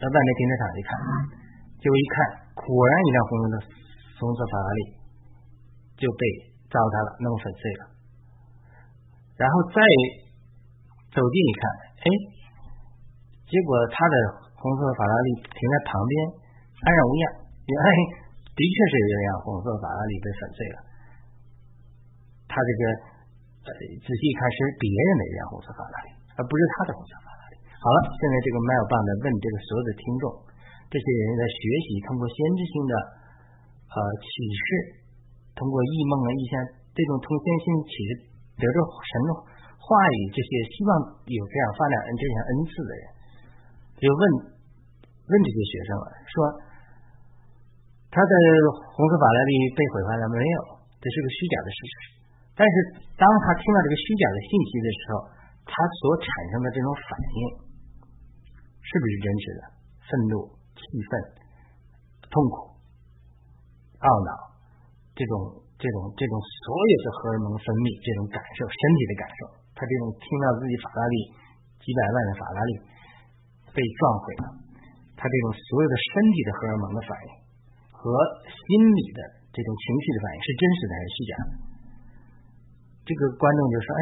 [0.08, 0.90] 外面停车场一看，
[1.84, 2.16] 结果一看，
[2.56, 3.56] 果然一辆红色的
[4.16, 4.82] 红色法拉利
[6.00, 6.24] 就被
[6.72, 7.84] 糟蹋了，弄粉碎了。
[9.36, 9.80] 然后再
[11.12, 11.62] 走近一看，
[12.00, 12.08] 哎，
[13.52, 14.16] 结果他的
[14.56, 16.16] 红色法拉利停在旁边，
[16.84, 17.24] 安然无恙，
[17.68, 17.88] 原来
[18.56, 20.78] 的确是有一辆红色法拉利被粉碎了。
[22.48, 22.82] 他这个
[23.68, 27.60] 呃，仔细一看是别人的一辆红色法拉利，而不是他的红色法拉利。
[27.84, 30.26] 好了，现在这个麦尔棒呢问这个所有的听众，
[30.92, 32.94] 这些人在学习通过先知性的
[33.90, 34.66] 呃启示，
[35.58, 36.54] 通过异梦啊异象
[36.96, 38.10] 这种通先性启示
[38.58, 39.30] 得着神的
[39.82, 40.92] 话语，这些希望
[41.28, 43.04] 有这样发展恩这样恩赐的人，
[44.00, 44.24] 就问
[45.26, 46.34] 问这些学生了，说
[48.14, 48.34] 他的
[48.96, 50.58] 红色法拉利被毁坏了没有？
[51.04, 51.94] 这是个虚假的事实。
[52.56, 52.76] 但是，
[53.20, 55.14] 当他听到这个虚假的信息的时候，
[55.68, 57.40] 他所产生的这种反应，
[58.80, 59.62] 是不是真实的？
[60.08, 61.12] 愤怒、气愤、
[62.28, 62.76] 痛苦、
[64.04, 64.32] 懊恼，
[65.16, 69.40] 这种、这种、这种所有的荷尔蒙分泌，这种感受，身体的感受，
[69.74, 71.16] 他这种听到自己法拉利
[71.80, 72.72] 几百万的法拉利
[73.72, 74.46] 被撞毁了，
[75.16, 77.30] 他这种所有的身体的荷尔蒙的反应
[77.96, 78.04] 和
[78.46, 78.60] 心
[78.94, 79.20] 理的
[79.56, 81.52] 这种情绪的反应，是真实的还是虚假的？
[83.06, 83.88] 这个观众就说：“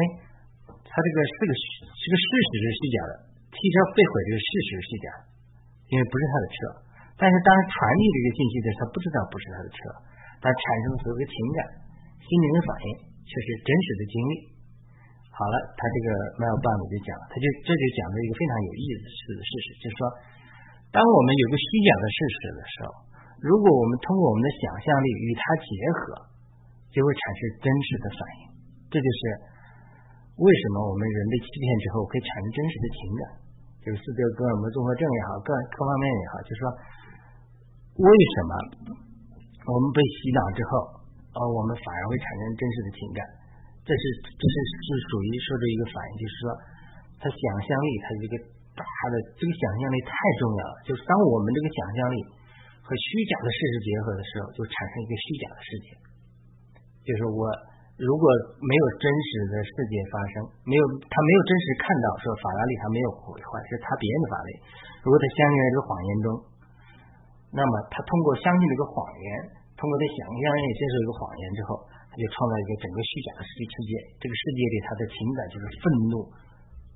[0.64, 3.12] 他这个是个是个事实是虚假的，
[3.52, 5.06] 汽车被毁这个事实是虚假，
[5.94, 6.56] 因为不是他的车。
[7.14, 9.78] 但是当传递这个信息的时候，他不知道不是他的车，
[10.42, 11.58] 他产生的所有的情感、
[12.18, 12.86] 心灵的反应
[13.22, 14.34] 却是真实的经历。
[15.30, 20.02] 好了，他这个麦尔棒子就讲了，他就这就讲了一个非常有意思的事实，就是说，
[20.90, 22.90] 当我们有个虚假的事实的时候，
[23.42, 26.02] 如果我们通过我们的想象力与它结合，
[26.94, 28.42] 就会产生真实的反应。”
[28.94, 29.22] 这就是
[30.38, 33.22] 为什么我们人被欺骗之后可以产生真实的情感，
[33.84, 36.64] 就是斯德哥尔摩综合症也好，各各方面也好，就是说
[38.00, 38.52] 为什么
[39.68, 41.04] 我们被洗脑之后，
[41.36, 43.20] 呃，我们反而会产生真实的情感？
[43.84, 44.56] 这是这是
[44.88, 46.44] 是属于说的一个反应，就是说
[47.20, 48.34] 他想象力，他这个
[48.72, 48.80] 大
[49.12, 50.76] 的这个想象力太重要了。
[50.88, 52.16] 就是当我们这个想象力
[52.80, 55.86] 和虚假的事实结合的时候，就产生一个虚假的世界，
[57.04, 57.44] 就是我。
[57.94, 58.26] 如果
[58.58, 60.34] 没有真实的世界发生，
[60.66, 64.52] 没有他没有真实看到说法拉利他没有毁坏，是他别人的法拉利。
[65.06, 66.28] 如果他相信这个谎言中，
[67.54, 69.26] 那么他通过相信这个谎言，
[69.78, 73.90] 通过他想象力接受一个谎言之后，他就创造一个整个虚假的世界。
[74.18, 76.14] 这个世界里他的情感就是愤怒、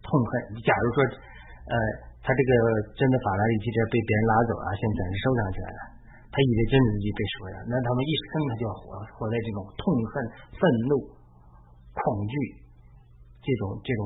[0.02, 0.30] 痛恨。
[0.66, 0.98] 假如说，
[1.70, 1.74] 呃，
[2.26, 2.50] 他这个
[2.98, 5.80] 真的法拉利汽车被别人拉走了，现在是收藏起来了。
[6.28, 10.12] 他以为真的自己被说了，那他们一生他就要活活在这种痛恨、
[10.52, 10.60] 愤
[10.92, 10.92] 怒、
[11.96, 12.34] 恐惧
[13.40, 14.00] 这种、这种、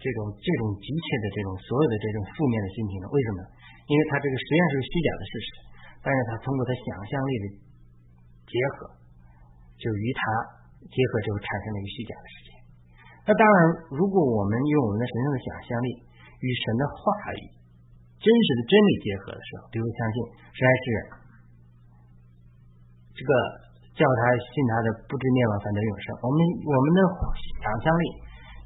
[0.00, 3.06] 这种、这种急切的这种所有的这种负面的心情呢？
[3.12, 3.38] 为什么？
[3.84, 5.48] 因为他这个实际上是虚假的事实，
[6.00, 7.44] 但是他通过他想象力的
[8.48, 8.88] 结合，
[9.76, 10.20] 就与他
[10.80, 12.48] 结合之后产生了一个虚假的世界。
[13.28, 13.56] 那当然，
[13.92, 15.88] 如果我们用我们的神圣的想象力
[16.40, 17.04] 与神的话
[17.36, 17.42] 语、
[18.16, 20.16] 真实的真理结合的时候，比如相信
[20.56, 21.20] 实在是。
[23.14, 23.30] 这个
[23.94, 26.06] 叫他信他的不知灭亡反得永生。
[26.18, 26.98] 我们我们的
[27.62, 28.04] 想象力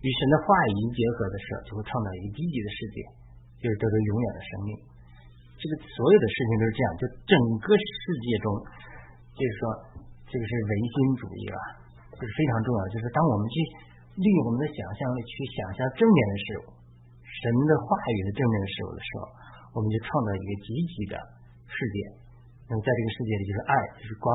[0.01, 2.97] 与神的话语结合的时候，就会创造一个积极的世界，
[3.61, 4.71] 就是得到永远的生命。
[5.61, 8.47] 这个所有的事情都是这样，就整个世界中，
[9.37, 9.63] 就是说，
[10.31, 11.59] 这个是唯心主义啊，
[12.15, 12.81] 这是非常重要。
[12.89, 13.55] 就是当我们去
[14.17, 16.65] 利用我们的想象力去想象正面的事物，
[17.27, 17.85] 神的话
[18.17, 19.21] 语的正面的事物的时候，
[19.77, 21.15] 我们就创造一个积极的
[21.67, 21.99] 世界。
[22.69, 24.29] 那么在这个世界里，就是爱，就是光。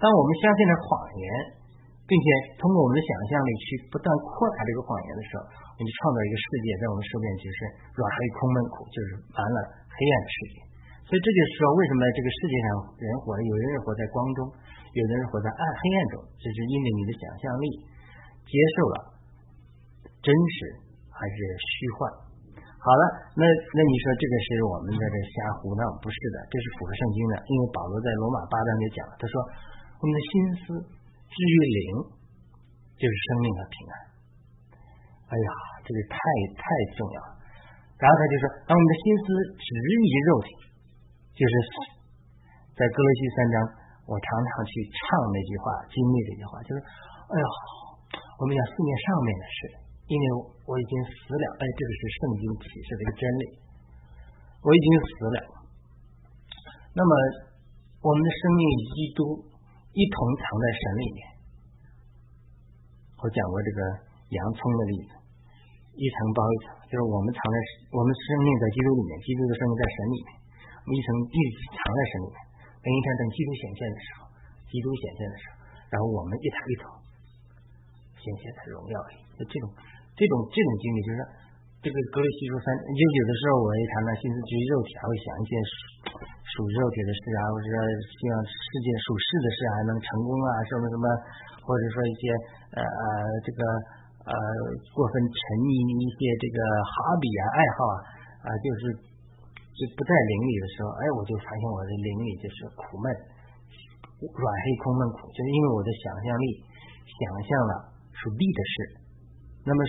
[0.00, 1.24] 当我们相信了谎言，
[2.08, 5.44] 并且通过我们的想象力去不断扩大这个谎言的时候，
[5.76, 7.58] 我们就创造一个世界，在我们身边就是
[7.96, 9.58] 软黑空闷苦，就是完了
[9.92, 10.56] 黑暗的世界。
[11.04, 12.66] 所以这就是说，为什么这个世界上
[12.98, 14.40] 人活，有的人活在光中，
[14.96, 17.64] 有的人活在暗黑暗中，这是因为你的想象力
[18.48, 18.96] 接受了
[20.24, 20.56] 真实
[21.12, 22.25] 还是虚幻。
[22.86, 23.02] 好了，
[23.34, 25.82] 那那你说这个是我们在这瞎胡闹？
[25.98, 29.34] 不是的，这是符合圣经的，因为保罗在罗马八章就讲了，他说
[29.98, 30.30] 我们的心
[30.62, 30.64] 思。
[31.26, 31.80] 至于灵，
[32.94, 33.94] 就是生命和平安。
[35.26, 35.48] 哎呀，
[35.82, 36.16] 这个太
[36.54, 36.62] 太
[36.94, 37.34] 重要了。
[37.98, 39.24] 然后他就说，当我们的心思
[39.58, 39.90] 执于
[40.30, 40.48] 肉体，
[41.34, 41.52] 就是。
[42.78, 43.56] 在哥罗西三章，
[44.06, 45.00] 我常常去唱
[45.34, 47.46] 那句话，经历这句话，就是哎呀，
[48.38, 49.58] 我们讲四面上面的事，
[50.06, 50.24] 因为
[50.66, 51.44] 我已经死了。
[51.58, 53.44] 哎，这个是圣经启示的一个真理，
[54.62, 55.38] 我已经死了。
[56.94, 57.12] 那么，
[58.00, 59.20] 我们的生命与基督。
[59.96, 61.20] 一同藏在神里面。
[63.16, 63.80] 我讲过这个
[64.28, 65.16] 洋葱的例子，
[65.96, 67.56] 一层包一层，就是我们藏在
[67.96, 70.28] 我们生命在基督里面，基督的生命在神里面，
[70.84, 72.36] 我们一层一直藏在神里面。
[72.84, 74.28] 等一天等基督显现的时候，
[74.68, 75.56] 基督显现的时候，
[75.88, 76.92] 然后我们一抬一头
[78.20, 79.24] 显现在荣耀里。
[79.40, 79.72] 就这种
[80.16, 81.18] 这种这种经历，就是
[81.84, 85.52] 这个格里西说三，就有的时候我一谈到心思至于肉体，还会想一些。
[86.56, 87.76] 属属肉体的事啊，或者说
[88.16, 91.04] 希望世界属世的事还能成功啊，什么什么，
[91.60, 92.32] 或者说一些
[92.72, 93.06] 呃呃
[93.44, 93.60] 这个
[94.24, 94.32] 呃
[94.96, 97.96] 过分沉迷于一些这个哈比啊爱好啊
[98.40, 103.06] 啊，就是就不在灵里的时候，哎，我就发现我的灵里就是苦闷、
[104.24, 106.46] 软黑、空闷苦，就是因为我的想象力
[107.04, 107.72] 想象了
[108.16, 108.74] 属地的事。
[109.68, 109.80] 那么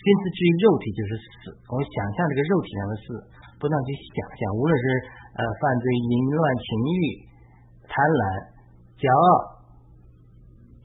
[0.00, 3.04] 心思至于肉体就是死，我想象这个肉体上的事，
[3.60, 4.84] 不断去想象，无论是。
[5.30, 7.00] 呃，犯罪、淫乱、情欲、
[7.86, 8.20] 贪婪、
[8.98, 9.24] 骄傲、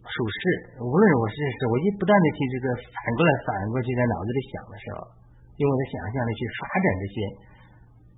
[0.06, 5.10] 属事，无论我是是，我一不断的去这个反过来、反过去在脑子里想的时候，
[5.58, 7.16] 用我的想象力去发展这些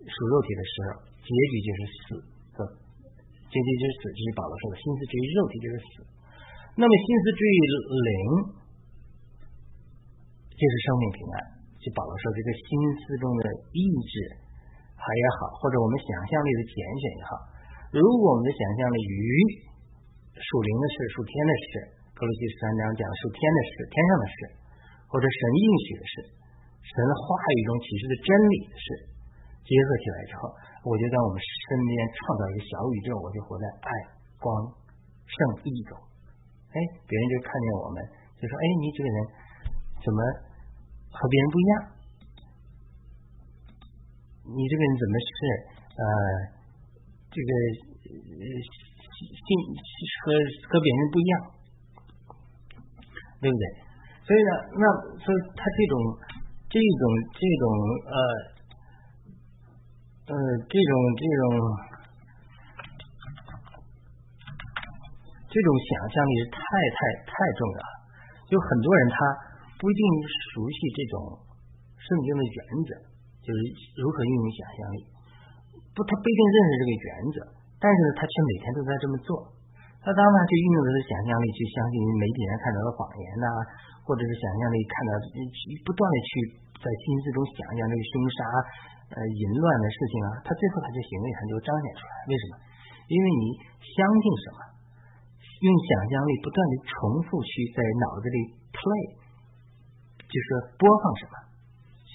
[0.04, 0.88] 属肉体的时候，
[1.24, 2.08] 结局就是死。
[3.48, 5.92] 结局就是死，就是保罗说的，心思至于肉体就是死。
[6.76, 7.56] 那么心思至于
[7.88, 8.20] 灵，
[10.58, 11.38] 就是生命平安。
[11.78, 12.66] 就保罗说，这个心
[12.98, 13.46] 思中的
[13.78, 14.44] 意志。
[14.98, 17.32] 还也好，或者我们想象力的拣选也好，
[17.94, 19.22] 如果我们的想象力与
[20.42, 21.70] 属灵的事、属天的事，
[22.18, 24.36] 格罗西十三章讲属天的事、天上的事，
[25.06, 26.14] 或者神应许的事、
[26.82, 28.88] 神的话语中启示的真理的事
[29.70, 30.50] 结合起来之后，
[30.82, 33.90] 我就在我们身边创造一个小宇宙，我就活在爱、
[34.42, 34.50] 光、
[35.30, 35.94] 圣、意中。
[36.74, 38.02] 哎，别人就看见我们，
[38.42, 39.18] 就说：“哎，你这个人
[40.02, 40.20] 怎么
[41.18, 41.98] 和别人不一样？”
[44.48, 45.28] 你这个人怎么是
[45.98, 46.04] 呃，
[47.34, 47.52] 这个
[49.18, 49.50] 性
[50.24, 50.32] 和
[50.72, 51.34] 和别人不一样，
[53.42, 53.64] 对不对？
[54.24, 54.84] 所以呢，那
[55.20, 55.96] 所以他这种
[56.72, 57.02] 这种
[57.36, 57.64] 这种
[58.08, 58.16] 呃
[60.32, 60.34] 呃
[60.68, 61.44] 这种这种
[65.48, 67.96] 这种想象力太太太重要了。
[68.48, 69.16] 就很多人他
[69.78, 70.02] 不一定
[70.52, 71.16] 熟悉这种
[71.96, 72.92] 圣经的原则。
[73.48, 73.60] 就是
[73.96, 75.08] 如何运用想象力，
[75.96, 77.38] 不，他不一定认识这个原则，
[77.80, 79.32] 但是呢，他却每天都在这么做。
[80.04, 83.48] 他当然就运用他的想象力去相信媒体上看到的谎言呐，
[84.04, 85.12] 或者是想象力看到
[85.88, 86.32] 不断的去
[86.76, 88.40] 在心思中想象这个凶杀、
[89.16, 92.14] 呃淫乱的事情啊，他最后他就行为上就彰显出来。
[92.28, 92.54] 为什么？
[93.08, 93.44] 因为你
[93.80, 94.60] 相信什么，
[95.64, 98.38] 用想象力不断的重复去在脑子里
[98.76, 99.24] play，
[100.28, 101.36] 就是播放什么。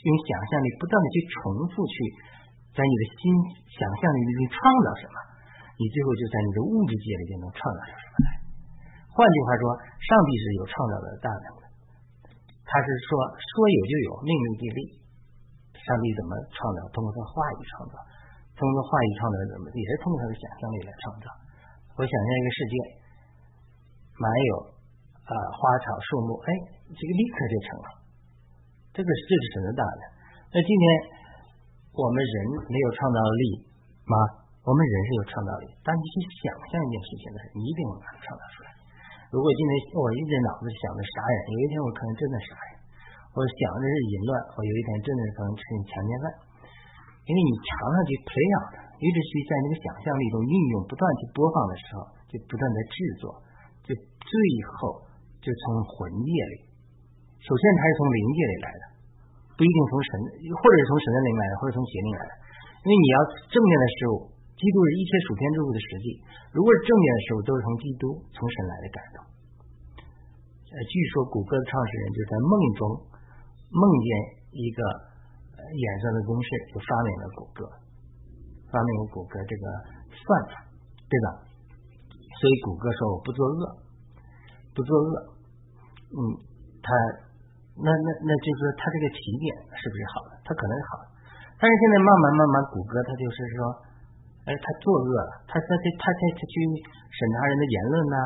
[0.02, 1.38] 用想象力不断的去重
[1.70, 1.94] 复去，
[2.74, 3.22] 在你的心
[3.70, 5.16] 想象力里面创造什么，
[5.78, 8.28] 你最后就在你的物质界里就能创造出什么来。
[9.14, 9.64] 换句话说，
[10.02, 11.64] 上帝是有创造的大能的，
[12.66, 14.80] 他是说说有就有，命令即立。
[15.78, 16.82] 上帝怎么创造？
[16.90, 17.94] 通过他话语创造，
[18.58, 19.70] 通过话语创造怎么？
[19.70, 21.30] 也是通过他的想象力来创造。
[21.94, 22.74] 我想象一个世界，
[24.18, 24.52] 满有
[25.30, 26.50] 啊花草树木，哎，
[26.90, 28.01] 这个立刻就成了。
[28.92, 30.00] 这个这是神的大的。
[30.52, 30.84] 那今天
[31.96, 32.34] 我们人
[32.68, 33.44] 没有创造力
[34.04, 34.16] 吗？
[34.62, 38.70] 我们人是有创造力，当你去想象一件事情的时候，你一定能把它创造出来。
[39.34, 42.72] 如果今天我一直脑子想着杀人，有一天我可能真的杀人；
[43.32, 46.24] 我想着是淫乱，我有一天真的可能成强奸犯。
[47.26, 53.24] 因为你常常去培养的，一直去在那个想象力中运用，不断去播放的时候，就不断的制作，
[53.82, 54.34] 就最
[54.78, 55.06] 后
[55.42, 56.56] 就从魂界里。
[57.42, 58.84] 首先，它是从灵界里来的，
[59.58, 60.10] 不一定从神，
[60.54, 62.32] 或者是从神的灵来的，或者从邪灵来的。
[62.82, 63.16] 因为你要
[63.50, 64.14] 正面的事物，
[64.54, 66.06] 基督是一切属天之物的实际。
[66.54, 69.16] 如果是正面的事物，都是从基督、从神来的感动。
[70.70, 72.80] 呃，据说谷歌的创始人就在梦中
[73.74, 74.08] 梦见
[74.54, 74.80] 一个
[75.66, 77.60] 演算的公式，就发明了谷歌，
[78.70, 79.64] 发明了谷歌这个
[80.14, 80.62] 算法，
[81.10, 81.42] 对吧？
[82.38, 83.62] 所以谷歌说我不作恶，
[84.74, 85.14] 不作恶，
[86.14, 86.18] 嗯，
[86.82, 86.88] 他
[87.78, 90.32] 那那那就是说他这个起点是不是好的？
[90.44, 91.04] 他可能是好的，
[91.56, 93.58] 但是现在慢慢慢慢，谷歌它就是说，
[94.44, 96.54] 哎，他作恶了，他他他他他去
[97.08, 98.18] 审查人的言论呐。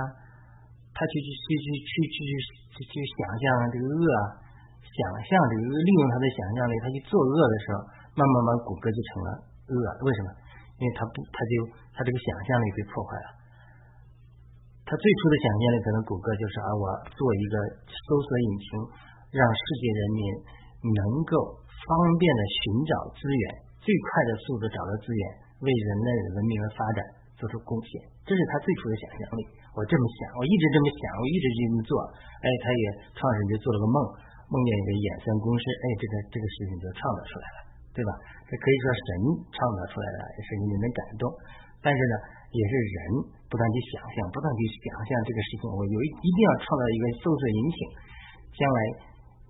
[0.96, 2.18] 他去去去去去
[2.72, 4.00] 去去想象这个恶，
[4.80, 7.84] 想象这个利用他的想象力，他去作恶的时候，
[8.16, 9.28] 慢慢慢谷歌就成了
[9.68, 9.76] 恶。
[10.00, 10.32] 为什么？
[10.80, 11.52] 因为他不，他就
[11.92, 13.28] 他这个想象力被破坏了。
[14.88, 17.54] 他最初的想象力可能谷歌就是啊，我做一个
[17.84, 18.68] 搜索引擎，
[19.36, 20.20] 让世界人民
[20.96, 23.44] 能够方便的寻找资源，
[23.84, 25.22] 最快的速度找到资源，
[25.60, 27.04] 为人类文明的发展
[27.36, 28.00] 做出贡献。
[28.24, 29.42] 这是他最初的想象力。
[29.76, 31.92] 我这么想，我一直这么想，我一直这么做。
[32.40, 33.96] 哎，他也创始人就做了个梦，
[34.48, 37.58] 梦见一个衍生公式，哎，这个这个事情就创造出来了，
[37.92, 38.10] 对吧？
[38.48, 39.06] 这可以说神
[39.52, 41.28] 创造出来的，也是令人感动。
[41.84, 42.14] 但是呢，
[42.50, 42.98] 也是人
[43.52, 45.68] 不断去想象，不断去想象这个事情。
[45.68, 47.78] 我有一一定要创造一个搜索引擎，
[48.56, 48.78] 将来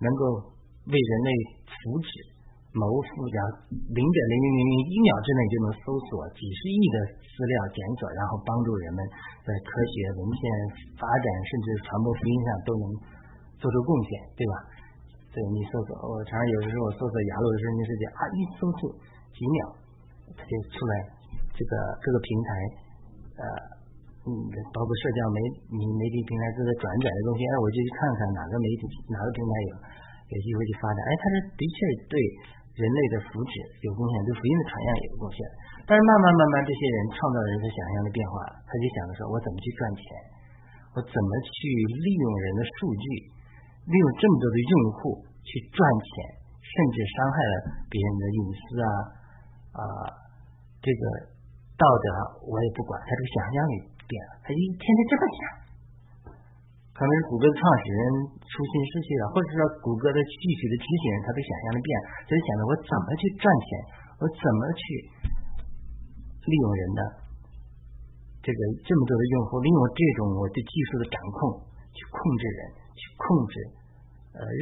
[0.01, 0.53] 能够
[0.89, 1.29] 为人类
[1.65, 2.37] 福祉。
[2.77, 3.37] 谋附加
[3.71, 9.01] 零点零零零零一秒之内就能搜索几十亿的资料检索，然后帮助人们
[9.41, 10.41] 在科学文献
[10.93, 12.85] 发展甚至传播福音上都能
[13.57, 14.55] 做出贡献，对吧？
[15.33, 18.81] 对你搜索，我常常有的时候我搜索雅鲁的生命世界啊，一搜索
[19.33, 19.57] 几秒，
[20.37, 20.93] 它就出来
[21.57, 22.49] 这个各个平台
[23.41, 23.43] 呃
[24.27, 24.31] 嗯，
[24.75, 25.39] 包括社交媒
[25.71, 29.71] 媒媒体平台都在转载的东西，哎，我就去看看哪个媒体哪个平台有
[30.31, 31.77] 有机会去发展，哎，它是的确
[32.11, 32.19] 对。
[32.77, 35.41] 人类的福祉有贡献，对福音的传扬也有贡献。
[35.89, 40.05] 但是慢慢慢慢，这些人创造了人的想象的变化，他就想着说：我怎么去赚钱？
[40.93, 41.57] 我怎么去
[42.05, 43.05] 利用人的数据，
[43.81, 47.53] 利用这么多的用户去赚钱，甚至伤害了
[47.89, 48.89] 别人的隐私啊
[49.73, 49.81] 啊！
[50.77, 51.01] 这个
[51.81, 52.05] 道德
[52.45, 53.73] 我也不管，他这个想象力
[54.07, 55.39] 变了，他一天天这么想。
[56.97, 58.01] 可能是谷歌的创始人
[58.41, 63.69] 初心失去了，或者说谷歌的具体的执行人他都想象的变了，他就想着我怎么去赚钱，
[64.17, 64.81] 我怎么去
[66.49, 67.01] 利用人的
[68.41, 71.61] 这个这么多的用户，利用这种我对技术的掌控
[71.93, 72.59] 去控制人，
[72.97, 73.53] 去控制
[74.33, 74.61] 呃日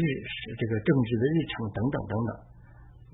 [0.60, 2.30] 这个政治的日程等等等等。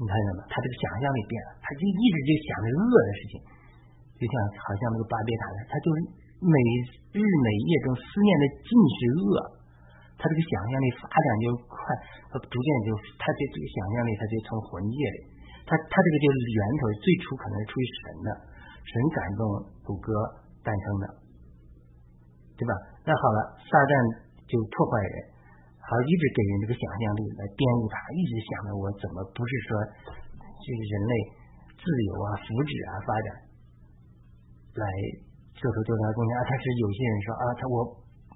[0.01, 0.49] 你看见吗？
[0.49, 3.33] 他这个想象力变了，他就一直就想着恶的事情，
[4.17, 4.33] 就像
[4.65, 6.20] 好像那个巴别塔的，他就是。
[6.41, 6.57] 每
[7.13, 9.61] 日每夜中思念的尽是恶，
[10.17, 11.77] 他这个想象力发展就快，
[12.33, 15.17] 他逐渐就他这这个想象力他就从魂界里，
[15.69, 18.29] 他他这个就是源头最初可能是出于神的，
[18.81, 19.41] 神感动
[19.85, 20.09] 谷歌
[20.65, 21.05] 诞生的，
[22.57, 22.73] 对吧？
[23.05, 23.93] 那好了，撒旦
[24.49, 25.15] 就破坏人，
[25.77, 29.69] 好一直给人这个想象力来编误他，一直想着我怎么不是说
[30.57, 31.13] 这个人类
[31.77, 33.29] 自由啊、福祉啊发展
[34.81, 35.29] 来。
[35.61, 36.41] 做出多大贡献啊？
[36.41, 37.85] 他是有些人说啊，他我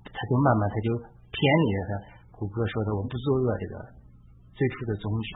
[0.05, 0.87] 他就慢慢他就
[1.33, 1.91] 偏离了他
[2.37, 3.73] 谷歌说的我不作恶这个
[4.53, 5.29] 最初的宗旨，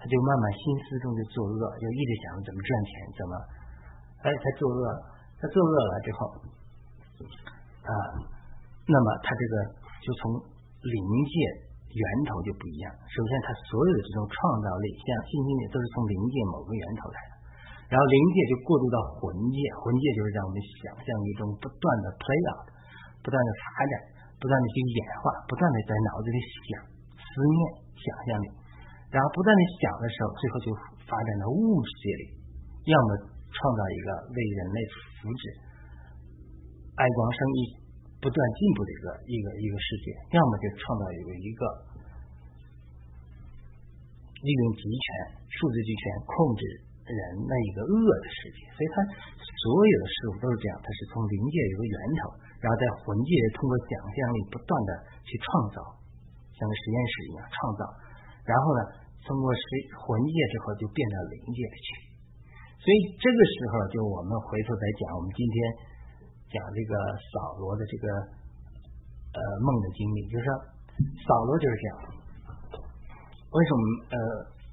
[0.00, 3.32] 他就慢慢心思中就作恶，就一直想着怎么赚钱，怎么
[4.24, 4.82] 哎他作恶，
[5.36, 6.18] 他作恶了之后
[7.84, 7.92] 啊，
[8.88, 9.54] 那么他这个
[10.00, 10.32] 就从
[10.80, 10.98] 灵
[11.28, 11.34] 界
[11.92, 12.88] 源头就不一样。
[13.04, 17.31] 首先，他所有的这种创造力，像信心也都是从灵界某个源头来的。
[17.92, 22.64] 然后灵界就过渡到魂界，魂界就是在我们想象力中不断的 play out，
[23.20, 23.92] 不断的发展，
[24.40, 26.40] 不断的去演化，不断的在脑子里
[26.72, 26.88] 想、
[27.20, 27.60] 思念、
[28.00, 28.48] 想象力，
[29.12, 30.66] 然后不断的想的时候，最后就
[31.04, 32.24] 发展到物质界里，
[32.88, 34.78] 要么创造一个为人类
[35.20, 35.42] 福祉、
[36.96, 37.76] 爱光生意
[38.24, 41.62] 不断进步的一个一个一个世界，要么就创造一个一个
[44.40, 45.04] 利用集权、
[45.44, 46.64] 数字集权控制。
[47.02, 49.02] 人那一个恶的世界，所以他
[49.42, 52.30] 所有的事物都是这样，他是从灵界有个源头，
[52.62, 54.90] 然后在魂界通过想象力不断的
[55.26, 55.82] 去创造，
[56.54, 57.82] 像个实验室一样创造，
[58.46, 58.80] 然后呢，
[59.26, 59.62] 通过实
[59.98, 61.88] 魂界之后就变到灵界里去。
[62.78, 65.54] 所以这个时候，就我们回头再讲，我们今天
[66.54, 68.06] 讲这个扫罗的这个
[69.34, 70.50] 呃梦的经历，就是说
[71.26, 71.92] 扫罗就是这样，
[73.50, 73.82] 为什么
[74.14, 74.18] 呃？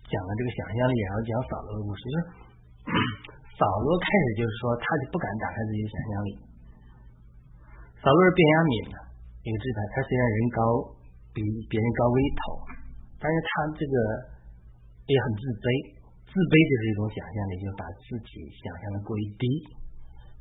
[0.10, 2.02] 讲了这个想象力，然后讲扫罗的故事。
[2.10, 2.18] 就是
[3.54, 6.30] 扫罗开始就是说，他就不敢打开自己的想象力。
[8.02, 8.96] 扫罗是变压敏的
[9.46, 10.60] 一个支派，他虽然人高，
[11.36, 11.40] 比
[11.70, 12.42] 别人高个一头，
[13.22, 13.96] 但是他这个
[15.06, 15.68] 也很自卑。
[16.30, 18.32] 自卑就是一种想象力，就把自己
[18.62, 19.44] 想象的过于低，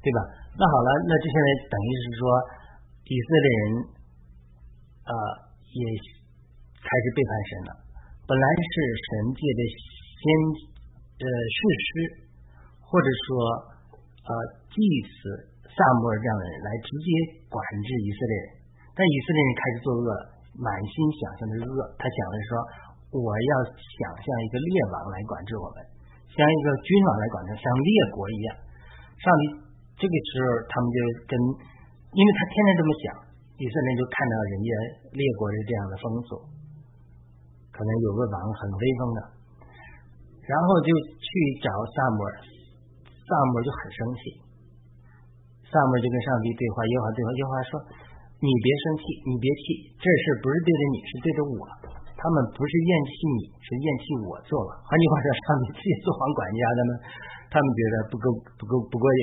[0.04, 0.20] 对吧？
[0.54, 2.22] 那好了，那这现在等于是说，
[3.08, 3.62] 以色列人
[5.08, 5.12] 啊
[5.64, 5.82] 也
[6.78, 7.70] 开始背叛神了。
[8.28, 8.72] 本来是
[9.08, 10.24] 神界的先
[11.16, 11.90] 呃士师，
[12.84, 13.26] 或者说
[14.20, 14.30] 呃
[14.68, 14.76] 祭
[15.08, 15.16] 司
[15.64, 17.08] 萨摩尔这样的人来直接
[17.48, 18.48] 管制以色列人，
[18.92, 20.08] 但以色列人开始作恶，
[20.60, 21.80] 满心想象的是恶。
[21.96, 22.52] 他想的是说，
[23.16, 25.80] 我要想象一个列王来管制我们，
[26.28, 28.48] 像一个君王来管制，像列国一样。
[29.24, 29.42] 上帝
[29.96, 30.98] 这个时候他们就
[31.32, 31.32] 跟，
[32.12, 33.04] 因为他天天这么想，
[33.56, 34.70] 以色列人就看到人家
[35.16, 36.57] 列国是这样的风俗。
[37.78, 39.20] 可能有个王很威风的，
[40.50, 41.30] 然后就去
[41.62, 42.34] 找萨摩尔，
[43.06, 44.22] 萨摩尔就很生气，
[45.70, 47.72] 萨摩尔就跟上帝对话，耶和华对话，耶和华说
[48.42, 51.62] ：“你别生气，你别气，这事不是对着你，是对着我。
[52.18, 54.74] 他们不是厌弃你，是厌弃我做了。
[54.82, 56.92] 换句话说，上帝自己做皇管家的呢，
[57.46, 58.26] 他们觉得不够
[58.58, 59.22] 不够不过瘾，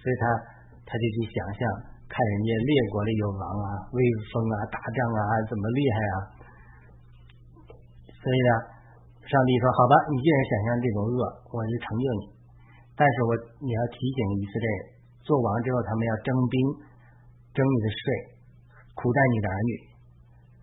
[0.00, 0.24] 所以他
[0.88, 1.60] 他就去想象，
[2.08, 4.00] 看人家列国里有王啊，威
[4.32, 6.16] 风啊，打仗啊，怎么厉害啊。”
[8.24, 8.50] 所以呢，
[9.28, 11.20] 上帝说：“好吧，你既然想象这种恶，
[11.52, 12.32] 我就成就你。
[12.96, 14.80] 但是我你要提醒以色列人，
[15.20, 16.56] 做王之后他们要征兵，
[17.52, 18.00] 征你的税，
[18.96, 19.72] 苦待你的儿女。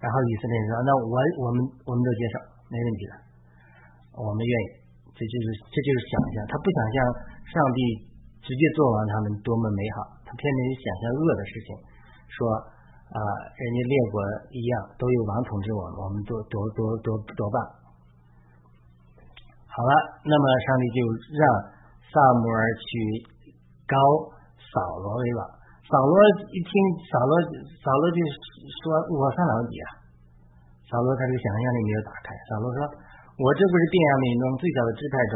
[0.01, 2.35] 然后以色列人说：那我我们我们都接受，
[2.73, 3.13] 没问题的，
[4.17, 4.67] 我们愿意。
[5.13, 6.97] 这就是这就是想象，他不想象
[7.45, 7.79] 上帝
[8.41, 11.69] 直接做完他们多么美好，他偏偏想象恶的事情，
[12.25, 12.41] 说。”
[13.11, 14.15] 啊，人家列国
[14.55, 17.59] 一样都有王统治我们，我们多多多多多棒。
[19.67, 19.91] 好了，
[20.23, 20.99] 那么上帝就
[21.35, 21.43] 让
[22.07, 22.87] 萨摩尔去
[23.83, 23.95] 高
[24.63, 25.41] 扫罗为王。
[25.91, 26.15] 扫罗
[26.55, 26.71] 一听，
[27.11, 27.33] 扫罗
[27.83, 28.19] 扫罗就
[28.79, 29.87] 说：“我算老几啊？”
[30.87, 32.31] 扫罗他这个想象力没有打开。
[32.47, 32.79] 扫罗说
[33.35, 35.15] ：“我这不是便雅悯中最小的支派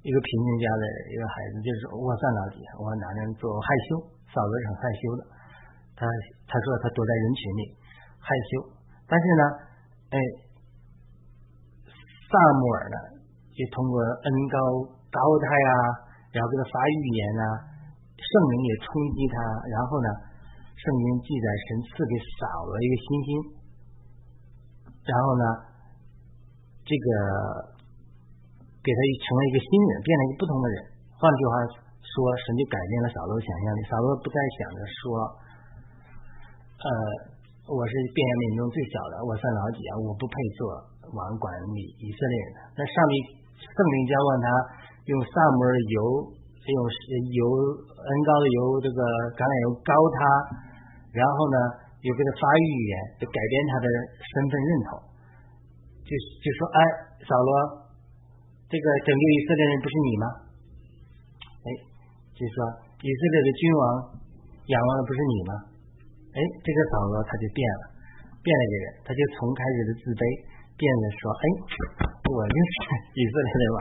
[0.00, 2.56] 一个贫穷家的一个孩子，就是我算老几？
[2.80, 4.00] 我哪能做害羞？”
[4.32, 5.20] 扫罗是很害羞的。
[6.02, 6.10] 他
[6.50, 7.62] 他说他躲在人群里
[8.18, 8.74] 害羞，
[9.06, 9.44] 但是呢，
[10.10, 10.18] 哎，
[12.26, 12.98] 萨摩尔呢
[13.54, 14.58] 就通过恩高
[15.14, 15.70] 高他呀，
[16.34, 17.44] 然后给他发预言啊，
[18.18, 19.36] 圣灵也冲击他，
[19.70, 20.08] 然后呢，
[20.74, 23.30] 圣经记载神赐给扫了一个星星，
[25.06, 25.44] 然后呢，
[26.82, 27.06] 这个
[28.82, 30.76] 给他成了一个新人，变了一个不同的人。
[31.14, 31.52] 换句话
[32.02, 35.38] 说，神就改变了扫罗的想象力，扫罗不再想着说。
[36.82, 36.90] 呃，
[37.70, 40.02] 我是便雅悯中最小的，我算老几啊？
[40.02, 40.66] 我不配做
[41.14, 41.46] 王管
[41.78, 42.46] 理以色列人。
[42.74, 43.14] 那上帝
[43.54, 44.46] 圣灵交换他，
[45.06, 45.98] 用萨摩尔油，
[46.34, 46.74] 用
[47.38, 47.42] 油
[47.86, 48.98] 恩高的油，这个
[49.38, 50.18] 橄榄油膏他，
[51.14, 51.56] 然后呢，
[52.02, 53.86] 又给他发预言，就改变他的
[54.18, 54.90] 身份认同，
[56.02, 56.78] 就就说，哎，
[57.22, 57.50] 扫罗，
[58.66, 60.26] 这个拯救以色列人不是你吗？
[61.62, 61.68] 哎，
[62.34, 62.56] 就说
[63.06, 63.82] 以色列的君王
[64.66, 65.52] 仰望的不是你吗？
[66.32, 67.82] 哎，这个扫罗他就变了，
[68.40, 70.22] 变了一个人，他就从开始的自卑，
[70.80, 71.44] 变得说，哎，
[72.32, 72.72] 我就是
[73.16, 73.78] 以色列的嘛，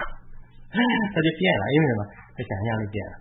[1.16, 2.02] 他就变了，因为什么？
[2.32, 3.14] 他想象力变了，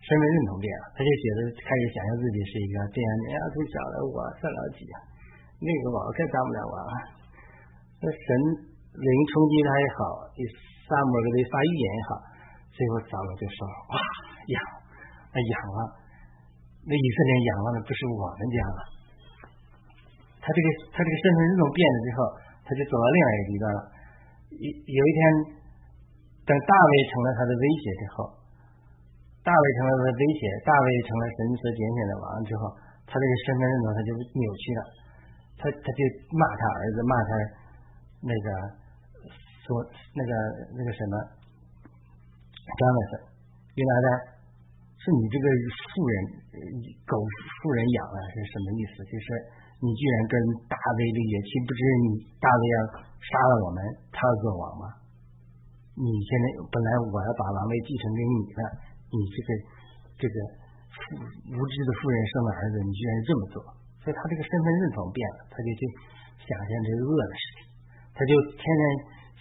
[0.00, 4.96] 身份认同变了，他就觉得开始想象自己是一个这样的，最小的我算老几啊？
[5.60, 6.76] 那个王可当不了王。
[7.98, 8.26] 那神
[8.94, 10.00] 灵冲击他也好，
[10.88, 12.10] 萨摩给他发预言也好，
[12.72, 13.58] 最后扫罗就说，
[13.92, 13.96] 哇，
[14.48, 14.56] 养，
[15.28, 15.80] 啊养了。
[16.88, 18.80] 那以色列仰望的不是我们家了，
[20.40, 22.18] 他这个他这个身份认同变了之后，
[22.64, 23.80] 他就走到另外一个极端了。
[24.56, 25.20] 有有一天，
[26.48, 28.32] 等大卫成了他的威胁之后，
[29.44, 32.72] 大卫成了他的威胁，大卫成了神所拣选的王之后，
[33.04, 34.82] 他这个身份认同他就扭曲了，
[35.60, 36.00] 他他就
[36.32, 37.30] 骂他儿子，骂他
[38.24, 38.48] 那个
[39.68, 39.76] 说
[40.16, 40.32] 那个
[40.72, 41.14] 那个什么，
[42.64, 43.28] 张老师，
[43.76, 44.37] 原来呢？
[44.98, 45.46] 是你这个
[45.94, 46.14] 富人，
[47.06, 47.14] 狗
[47.62, 48.98] 富人养啊，是什么意思？
[49.06, 49.26] 就是
[49.78, 50.34] 你居然跟
[50.66, 52.06] 大卫立约，岂不知你
[52.42, 52.78] 大卫要
[53.22, 53.78] 杀了我们，
[54.10, 54.84] 他要做王吗？
[55.94, 58.60] 你现在本来我要把王位继承给你的，
[59.14, 59.48] 你这个
[60.18, 60.34] 这个
[61.46, 63.56] 无知的富人生了儿子，你居然这么做，
[64.02, 65.82] 所以他这个身份认同变了，他就去
[66.42, 67.58] 想象这个恶的事情，
[68.18, 68.82] 他就天天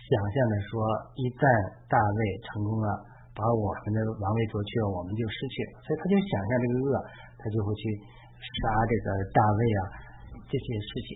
[0.05, 0.73] 想象着说，
[1.17, 1.43] 一旦
[1.89, 3.16] 大卫成功了。
[3.37, 5.85] 把我们的王位夺去了，我们就失去了。
[5.85, 6.89] 所以他就想象这个恶，
[7.37, 7.81] 他就会去
[8.41, 9.81] 杀这个大卫啊
[10.49, 11.09] 这些事情。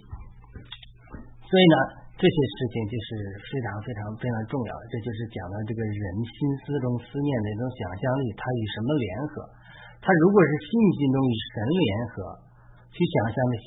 [1.49, 1.76] 所以呢，
[2.15, 3.09] 这些事情就是
[3.49, 4.84] 非常非常非常重要的。
[4.93, 9.34] 这就是讲的这个人心思中思念的一种想象力，他与什么联合？
[9.99, 12.15] 他如果是信心中与神联合，
[12.93, 13.65] 去想象那些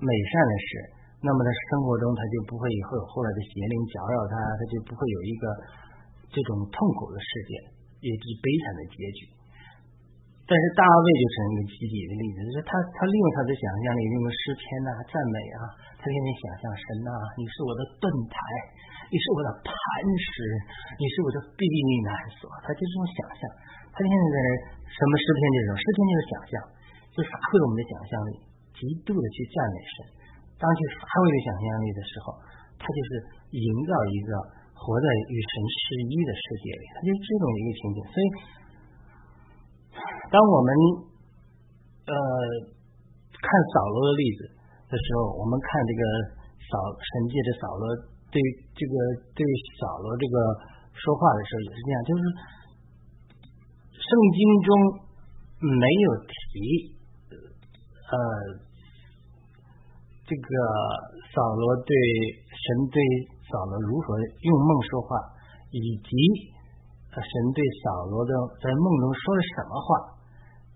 [0.00, 0.68] 美善的事，
[1.24, 5.44] 那么在生活中他就不会以后有后来的邪灵搅扰他，他就不会有一个
[6.28, 7.71] 这种痛苦的事件。
[8.02, 9.20] 也是悲惨的结局。
[10.42, 15.58] 但是大卫就成一个积极的例子，就是他他利用他的想象力，利用诗篇呐、赞美啊，
[15.96, 18.36] 他天天想象神呐，你是我的盾牌，
[19.08, 19.72] 你是我的磐
[20.18, 20.34] 石，
[20.98, 21.62] 你是我的避
[22.04, 23.42] 难所，他就这种想象。
[23.94, 24.48] 他天天在那
[24.82, 26.52] 什么诗篇这种，诗篇就是想象，
[27.16, 28.30] 就发挥我们的想象力，
[28.76, 29.96] 极度的去赞美神。
[30.58, 32.26] 当去发挥的想象力的时候，
[32.76, 33.10] 他就是
[33.56, 34.30] 营造一个
[34.82, 38.26] 活在与神适一的世界里，他就是这种一个情景，所以。
[40.32, 40.68] 当我们
[42.08, 42.14] 呃
[43.36, 43.44] 看
[43.76, 44.48] 扫罗的例子
[44.88, 46.02] 的时候，我们看这个
[46.64, 47.84] 扫神界的扫罗
[48.32, 48.40] 对
[48.72, 48.94] 这个
[49.36, 49.44] 对
[49.76, 50.36] 扫罗这个
[50.96, 52.22] 说话的时候也是这样，就是
[53.92, 54.68] 圣经中
[55.60, 56.32] 没有提
[58.08, 58.16] 呃
[60.24, 60.48] 这个
[61.36, 61.92] 扫罗对
[62.48, 62.96] 神对
[63.52, 65.20] 扫罗如何用梦说话，
[65.68, 66.08] 以及。
[67.12, 70.16] 神对扫罗的在梦中说了什么话？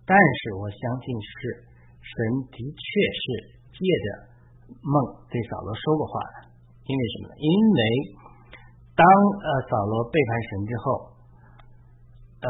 [0.05, 1.65] 但是我相信是
[2.05, 2.13] 神
[2.53, 2.85] 的确
[3.17, 3.25] 是
[3.73, 4.07] 借着
[4.85, 4.95] 梦
[5.33, 6.53] 对扫罗说过话的。
[6.85, 7.41] 因为什么呢？
[7.41, 7.81] 因为
[8.93, 10.85] 当呃扫罗背叛神之后，
[12.45, 12.49] 呃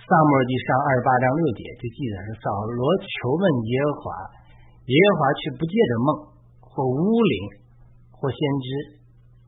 [0.00, 4.04] 萨母尔记上二十八章六节就记载说扫罗求问耶和华，
[4.88, 6.08] 耶和华却不借着梦
[6.64, 7.60] 或巫灵
[8.22, 8.66] 或先知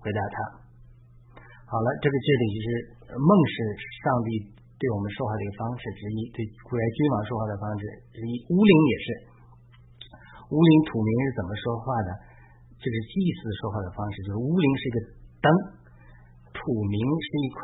[0.02, 0.36] 回答他。
[1.70, 2.68] 好了，这个这里就是
[3.14, 3.54] 梦是
[4.02, 8.34] 上帝对我们说话的一个方式之一，对古代君王说话的方式之一。
[8.50, 9.06] 巫灵也是，
[10.50, 12.10] 巫灵土名是怎么说话的？
[12.82, 14.98] 这是祭祀说话的方式，就是巫灵是一个
[15.38, 15.46] 灯，
[16.52, 16.58] 土
[16.90, 17.58] 名是一块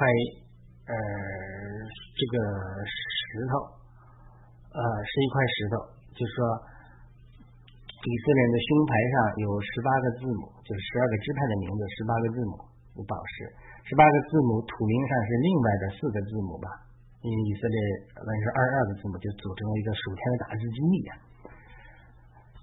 [0.88, 0.94] 呃
[2.14, 2.34] 这个
[2.86, 3.52] 石头，
[4.72, 5.74] 呃是一块石头，
[6.14, 6.40] 就是说
[8.00, 12.52] 以色列人的胸牌上有十八个字母，就是十二个支派的名字，十八个字母
[12.96, 13.44] 有宝石。
[13.84, 16.68] 十八个字母，土名上是另外的四个字母吧？
[17.20, 17.76] 因为以色列
[18.16, 21.10] 那是二十二个字母，就组成了一个数天的打字经一样。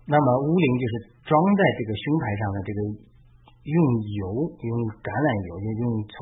[0.10, 2.80] 那么乌灵就是装在这个胸牌上的这个
[3.62, 3.78] 用
[4.18, 4.24] 油、
[4.58, 4.74] 用
[5.06, 6.18] 橄榄油、用用从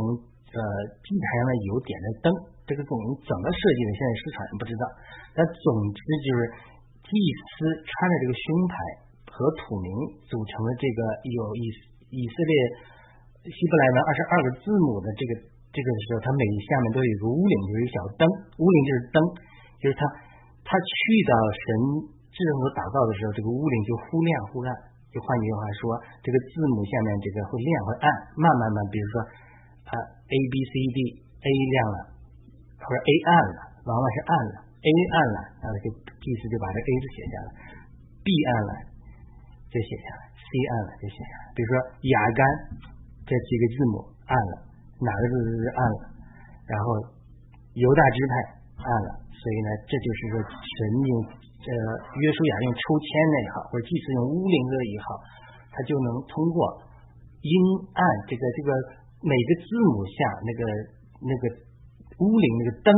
[0.51, 0.59] 呃
[1.07, 2.27] 祭台上的油点的灯，
[2.67, 2.91] 这个总
[3.23, 3.89] 怎么设计的？
[3.95, 4.83] 现在市场不知道。
[5.31, 6.39] 但总之就是
[7.07, 7.15] 祭
[7.55, 7.55] 司
[7.87, 8.75] 穿的这个胸牌
[9.35, 9.91] 和土名
[10.23, 11.65] 组成的这个有以
[12.15, 12.55] 以色列。
[13.45, 15.31] 希伯来文二十二个字母的这个
[15.69, 18.23] 这个时候，它每下面都有一个屋顶，就是一小灯。
[18.57, 19.17] 屋顶就是灯，
[19.77, 20.01] 就是它
[20.65, 20.95] 它去
[21.29, 21.65] 到神
[22.33, 24.71] 智和祷告的时候，这个屋顶就忽亮忽暗。
[25.13, 25.93] 就换句话说，
[26.25, 29.15] 这个字母下面这个会亮会暗，慢慢慢，比如说
[29.87, 31.97] 啊 A B C D A 亮了，
[32.81, 37.47] 或者 A 暗了，往往是暗了，A 暗了，然后就意思就把这 A 字写下来
[38.25, 38.71] ，B 暗了
[39.75, 41.51] 就写下来，C 按了就写下来。
[41.51, 41.73] 比如说
[42.07, 42.39] 雅干。
[43.25, 44.53] 这几个字母按了，
[45.01, 46.13] 哪个字是按了，
[46.69, 46.85] 然后
[47.73, 48.33] 犹大支派
[48.77, 50.77] 按了，所以呢，这就是说神
[51.09, 51.73] 用呃
[52.21, 55.17] 约书亚用抽签那一号，或者祭司用乌灵的一号，
[55.73, 56.85] 他就能通过
[57.41, 57.53] 阴
[57.97, 58.69] 暗这个这个
[59.25, 60.61] 每个字母下那个
[61.25, 61.43] 那个
[62.21, 62.89] 乌灵那个灯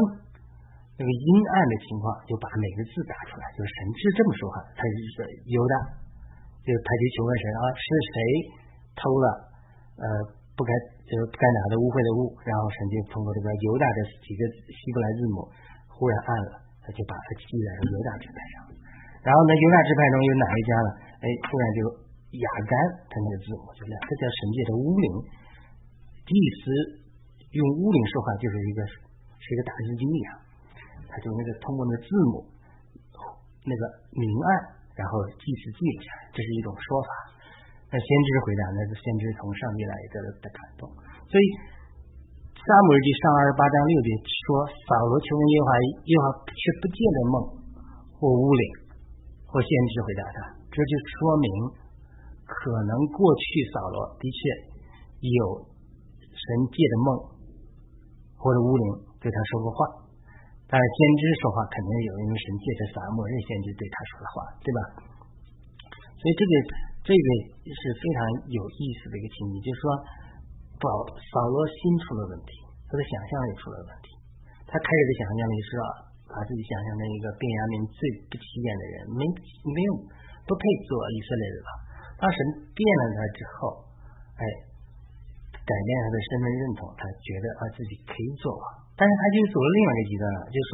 [0.99, 5.23] 那个阴暗的情况，就把每个字打出来，就是神是这么说话，他是说
[5.55, 5.75] 犹大，
[6.67, 8.15] 就他就求问神啊，是谁
[8.99, 9.27] 偷了？
[10.03, 10.05] 呃，
[10.51, 10.71] 不该
[11.07, 15.47] 就是不该拿的污秽的物，然后神就通过这个犹大的几个希伯来字母，
[15.87, 18.55] 忽然按了，他就把它记在了犹大支派上。
[19.23, 20.89] 然后呢，犹大支派中有哪一家呢？
[21.23, 21.79] 哎，突然就
[22.35, 22.71] 雅干
[23.07, 25.07] 他那个字母就亮，这叫神界的巫灵。
[26.27, 26.67] 祭司
[27.55, 28.83] 用巫灵说话就是一个
[29.39, 30.29] 是一个大字经一样，
[31.07, 32.43] 他就那个通过那个字母
[33.63, 37.09] 那个明暗，然后祭司记一下，这是一种说法。
[37.87, 40.89] 那先知回答，那是先知从上帝来的的感动。
[41.29, 41.45] 所以
[42.57, 45.71] 撒母耳记上二十八章六节说，扫罗求问耶和华，
[46.03, 47.35] 耶和华却不见的梦
[48.17, 48.63] 或乌灵
[49.47, 50.37] 或先知回答他，
[50.67, 51.47] 这就说明
[52.43, 54.39] 可能过去扫罗的确
[55.23, 55.41] 有
[56.27, 56.43] 神
[56.73, 57.07] 借的梦
[58.35, 58.85] 或者乌灵
[59.23, 60.06] 对他说过话，
[60.67, 64.79] 但是先知说话肯定有，因为神借着撒母耳先知对他说的话，对吧？
[66.19, 66.53] 所以这个。
[67.07, 67.29] 这个
[67.63, 68.19] 是非常
[68.51, 69.87] 有意思的一个情景，就是说，
[70.75, 72.51] 保扫罗心出了问题，
[72.83, 74.11] 他的想象力出了问题。
[74.67, 75.69] 他开始的想象力是
[76.27, 79.23] 把自己想象成一个便雅悯最不起眼的人，没
[79.71, 79.91] 没有
[80.43, 81.71] 不配做以色列人吧。
[82.19, 82.37] 当神
[82.75, 83.87] 变了他之后，
[84.35, 84.43] 哎，
[85.67, 88.63] 改变他的身份认同，他觉得啊自己可以做王，
[88.95, 90.73] 但是他就走了另外一个极端了，就是说，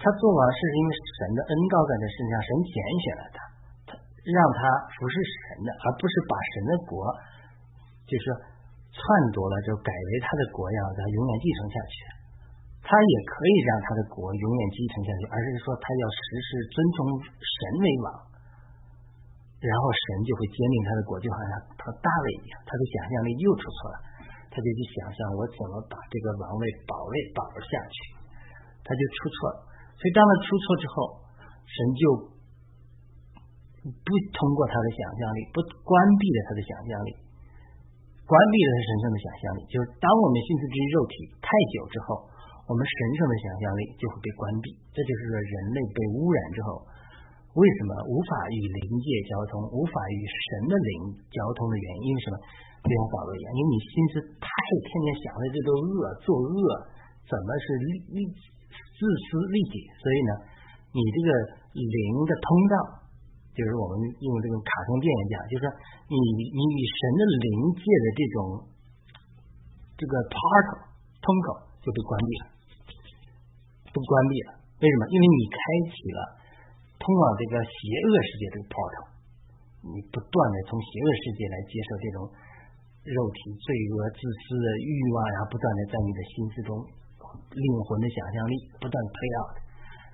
[0.00, 3.38] 他做王是因为神的恩高在他身上，神拣选了他。
[3.84, 3.90] 他
[4.26, 4.60] 让他
[4.96, 7.04] 服侍神的，而不是把神的国，
[8.08, 8.24] 就是
[8.90, 9.00] 篡
[9.36, 11.96] 夺了，就改为他的国样，他永远继承下去。
[12.80, 16.96] 他他也可以让他的国永远继承下去，而是说他要时时遵从
[17.28, 18.08] 神为王，
[19.58, 21.52] 然后神就会坚定他的国，就好像
[21.86, 23.96] 和大卫一样，他的想象力又出错了，
[24.50, 27.96] 他就去想象我怎么把这个王位保卫保下去，
[28.82, 29.56] 他就出错了。
[29.94, 30.96] 所以当他出错之后，
[31.62, 32.02] 神就
[33.86, 37.10] 不通过他的想象力，不关闭了他的想象力，
[38.26, 42.34] 关闭了他神圣的想象力，就是当我们心思之于肉体太久之后。
[42.66, 46.82] 我们神圣的想象力就会被关闭，这就是说人类被污染之后，
[47.56, 50.92] 为什么无法与灵界交通，无法与神的灵
[51.32, 52.08] 交通的原因？
[52.20, 52.36] 是什么？
[52.84, 54.46] 就像保罗一样，因为你心思太
[54.84, 56.56] 天天想着这个恶作恶，
[57.24, 59.74] 怎么是利利自私利己？
[59.98, 60.32] 所以呢，
[60.92, 61.28] 你这个
[61.72, 62.76] 灵的通道，
[63.56, 65.66] 就是我们用这种卡通电影讲，就是说
[66.12, 66.16] 你
[66.52, 68.38] 你与神的灵界的这种
[69.96, 70.92] 这个 portal
[71.24, 71.46] 通口
[71.80, 72.44] 就被关闭了。
[73.90, 75.02] 不关闭了，为什么？
[75.08, 75.56] 因为你开
[75.88, 76.20] 启了
[76.96, 79.06] 通往这个邪恶世界这个 portal，
[79.84, 82.18] 你不断的从邪恶世界来接受这种
[83.06, 86.70] 肉体罪恶、自私的欲望，然后不断的在你的心思中
[87.52, 89.54] 灵魂的想象力不断 play out，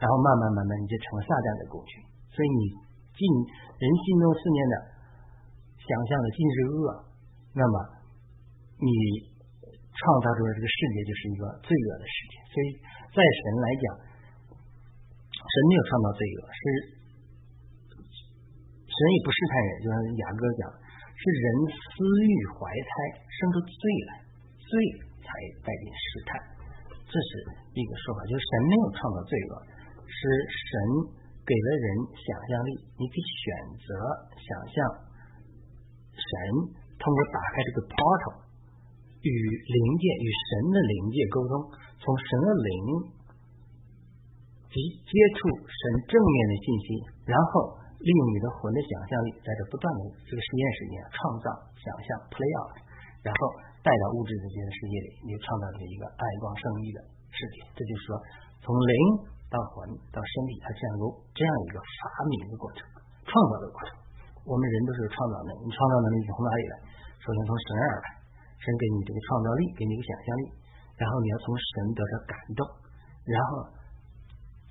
[0.02, 1.92] 然后慢慢慢慢你就成了撒旦的工具。
[2.34, 2.62] 所以你
[3.14, 3.22] 进
[3.78, 4.74] 人心中思念的
[5.82, 6.84] 想象的尽是恶，
[7.56, 7.74] 那么
[8.78, 8.88] 你
[9.92, 12.34] 创造出来这个世界就是一个罪恶的世界。
[12.52, 12.68] 所以。
[13.12, 13.84] 在神来讲，
[15.52, 16.62] 神没有创造罪恶，是
[18.88, 20.64] 神也不试探人，就像雅各讲，
[21.12, 21.46] 是人
[21.76, 21.92] 私
[22.24, 22.90] 欲怀胎
[23.28, 24.10] 生出罪来，
[24.56, 24.72] 罪
[25.20, 25.28] 才
[25.60, 26.40] 带进试探，
[27.04, 27.30] 这是
[27.76, 29.52] 一个说法，就是神没有创造罪恶，
[30.08, 30.72] 是神
[31.44, 31.86] 给了人
[32.16, 33.44] 想象力，你可以选
[33.76, 33.88] 择
[34.32, 34.76] 想象
[36.16, 36.32] 神
[36.96, 38.40] 通过打开这个 portal
[39.20, 41.52] 与灵界与神的灵界沟通。
[42.02, 42.76] 从神的灵
[44.72, 46.86] 及接触神正面的信息，
[47.28, 51.46] 然后利用你的魂的想象力，在这不断的这个实验室里面创造、
[51.76, 52.74] 想象、play out，
[53.22, 53.40] 然后
[53.84, 56.98] 带到物质的这个世界里，你就创造出一个爱光胜利的
[57.30, 57.56] 世界。
[57.76, 58.16] 这就是说，
[58.64, 58.94] 从灵
[59.52, 61.04] 到魂到身体，它这样一个
[61.36, 62.80] 这样一个发明的过程、
[63.28, 64.00] 创造的过程。
[64.48, 66.74] 我们人都是有创造能力，你创造能力从哪里来？
[67.22, 68.06] 首先从神而来，
[68.58, 70.44] 神给你这个创造力，给你一个想象力。
[70.98, 72.62] 然后你要从神得到感动，
[73.26, 73.50] 然后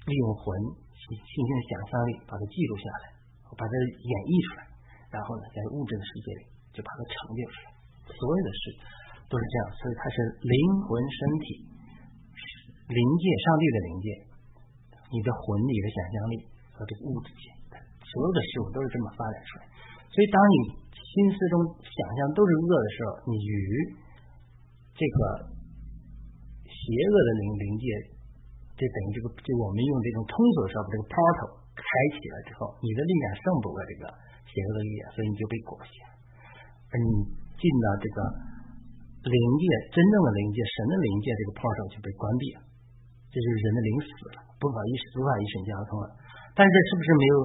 [0.10, 0.45] 利用魂、
[0.97, 3.06] 信心的想象力把它记录下来，
[3.54, 4.62] 把它演绎出来，
[5.14, 6.41] 然后呢，在物质的世界里
[6.74, 7.68] 就把它成就出来。
[8.10, 8.62] 所有的事
[9.30, 11.45] 都是这样，所以它是灵魂、身体、
[12.89, 14.08] 灵界、上帝的灵界，
[15.14, 16.36] 你的魂、你的想象力
[16.74, 17.45] 和这个物质界，
[18.02, 19.70] 所有的事物都是这么发展出来。
[20.10, 20.56] 所以，当你
[20.97, 23.56] 心思中想象都是恶的时候，你与
[24.97, 25.54] 这个。
[26.82, 27.86] 邪恶的灵灵界，
[28.82, 31.86] 这等于这个，就我们用这种通俗的说，把这个 portal 开
[32.17, 34.09] 启了之后，你的力量胜不过这个
[34.49, 35.93] 邪恶的力量，所以你就被裹挟。
[36.89, 37.05] 而你
[37.61, 38.17] 进到这个
[39.29, 42.65] 灵界，真正的灵界，神的灵界，这个 portal 就被关闭了，
[43.29, 46.17] 这就是人的灵死了，不法与无法与神交通了。
[46.57, 47.36] 但是这是不是没有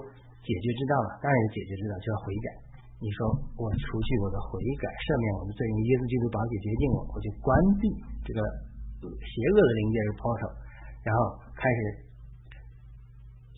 [0.40, 1.20] 解决之道呢？
[1.20, 2.48] 当然有解决之道，就要悔改。
[2.96, 3.28] 你说
[3.60, 7.84] 我除去我的悔改，赦免我的罪，用耶稣基督宝血洁净我，我就关闭
[8.24, 8.40] 这个。
[9.06, 10.50] 邪恶的灵界是 portal，
[11.06, 11.78] 然后开始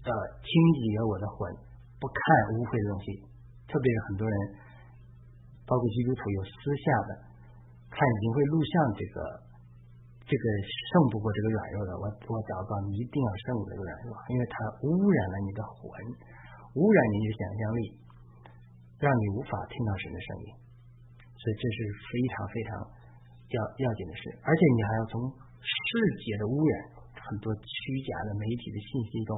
[0.04, 0.12] 呃
[0.44, 1.48] 清洁我的魂，
[1.96, 2.20] 不看
[2.52, 3.24] 污秽的东西，
[3.64, 4.36] 特别是很多人，
[5.64, 7.10] 包括基督徒有私下的
[7.88, 9.16] 看灵会录像，这个
[10.28, 10.44] 这个
[10.92, 11.90] 胜不过这个软弱的。
[11.96, 15.88] 我我祷告你一定要胜过这个软弱，因为它污染了你的魂，
[16.76, 17.80] 污染你的想象力，
[19.00, 20.48] 让你无法听到神的声音，
[21.32, 21.78] 所以这是
[22.12, 23.00] 非常非常。
[23.48, 25.24] 要要紧的事，而且你还要从
[25.56, 25.80] 世
[26.20, 26.97] 界的污染、
[27.28, 29.36] 很多虚假的媒体的信息中、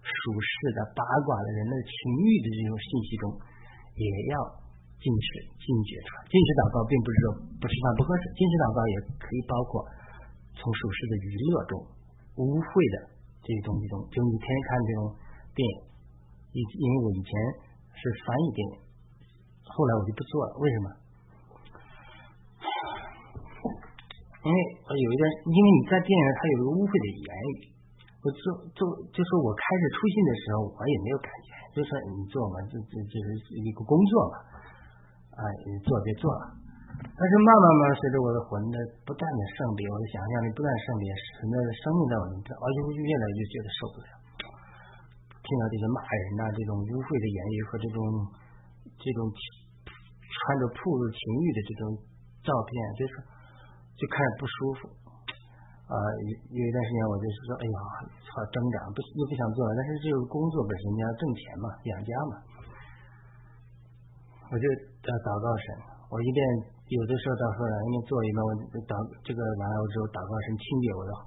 [0.00, 3.24] 属世的八卦的人的情欲的这种信息中，
[3.98, 4.34] 也要
[5.02, 5.26] 禁止、
[5.58, 6.22] 禁绝它。
[6.30, 7.24] 禁止祷告并不是说
[7.58, 9.82] 不吃饭不喝水，禁止祷告也可以包括
[10.54, 11.72] 从属世的娱乐中、
[12.38, 12.96] 污秽的
[13.42, 15.02] 这些东西中，就你天天看这种
[15.52, 15.76] 电影，
[16.54, 17.30] 以因为我以前
[17.98, 18.74] 是翻译电影，
[19.66, 20.88] 后来我就不做了，为什么？
[24.44, 24.58] 因为
[24.92, 27.72] 有一个，因为你在电影它有一个污秽的言语，
[28.20, 28.42] 我做
[28.76, 34.36] 做就是我开始出信的时候，我也没有感觉，就是你做嘛，这这就是一个工作嘛，
[35.32, 36.60] 啊，你做别做了。
[36.92, 38.76] 但是慢慢慢随着我的魂的
[39.08, 41.08] 不断的胜利，我的想象力不断胜利，
[41.40, 44.08] 神的生命在我里，而且我就越来越觉得受不了，
[45.40, 47.98] 听到这些骂人呐，这种污秽的言语和这种
[49.00, 51.82] 这种穿着暴露情欲的这种
[52.44, 53.32] 照片，就是。
[53.94, 54.90] 就开始不舒服，
[55.86, 57.78] 啊，有有一段时间我就是说，哎呀，
[58.26, 62.34] 好挣扎，不又不想做了，但是这个工作本身你要挣钱嘛，养家嘛，
[64.50, 65.66] 我就要祷告神，
[66.10, 66.38] 我一边
[66.90, 68.50] 有的时候到后来一边做一边我
[68.90, 71.26] 祷这个完了之后祷告神清洁我的魂，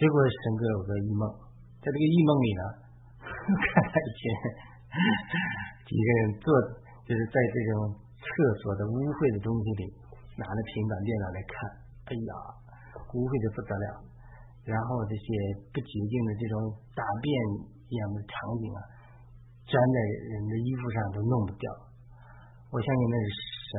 [0.00, 1.22] 结果神给我个异梦，
[1.84, 2.62] 在这个异梦里呢，
[3.28, 3.68] 看
[4.00, 4.24] 以前
[5.84, 6.48] 几个人做
[7.04, 8.26] 就是在这种厕
[8.64, 9.84] 所的污秽的东西里，
[10.38, 11.52] 拿着平板电脑来看，
[12.08, 12.32] 哎呀。
[13.08, 14.04] 污秽的不得了，
[14.68, 15.24] 然后这些
[15.72, 17.28] 不洁净的这种大便
[17.88, 18.80] 一样的场景啊，
[19.64, 19.96] 粘在
[20.28, 21.64] 人的衣服上都弄不掉。
[22.68, 23.28] 我相信那是
[23.64, 23.72] 神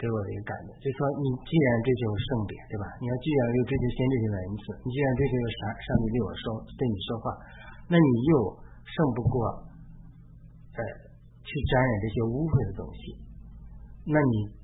[0.00, 2.88] 给我的一个感觉，就说你既然追求圣别，对吧？
[2.96, 6.44] 你要既然又追求先知性的恩赐，你既然追求上上帝对我说
[6.80, 7.24] 对你说话，
[7.92, 8.32] 那你又
[8.88, 9.36] 胜不过
[10.80, 10.80] 呃
[11.44, 13.20] 去沾染这些污秽的东西，
[14.08, 14.55] 那你。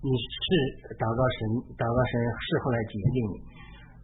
[0.00, 1.40] 你是祷告神，
[1.76, 3.36] 祷告神事后来洁净你，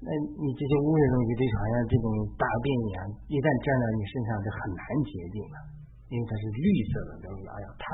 [0.05, 0.13] 那
[0.45, 2.99] 你这些污秽东西就好像这种大便一样，
[3.33, 5.57] 一旦沾到你身上就很难洁净了，
[6.13, 7.49] 因为它是绿色的东西。
[7.49, 7.85] 哎呀，太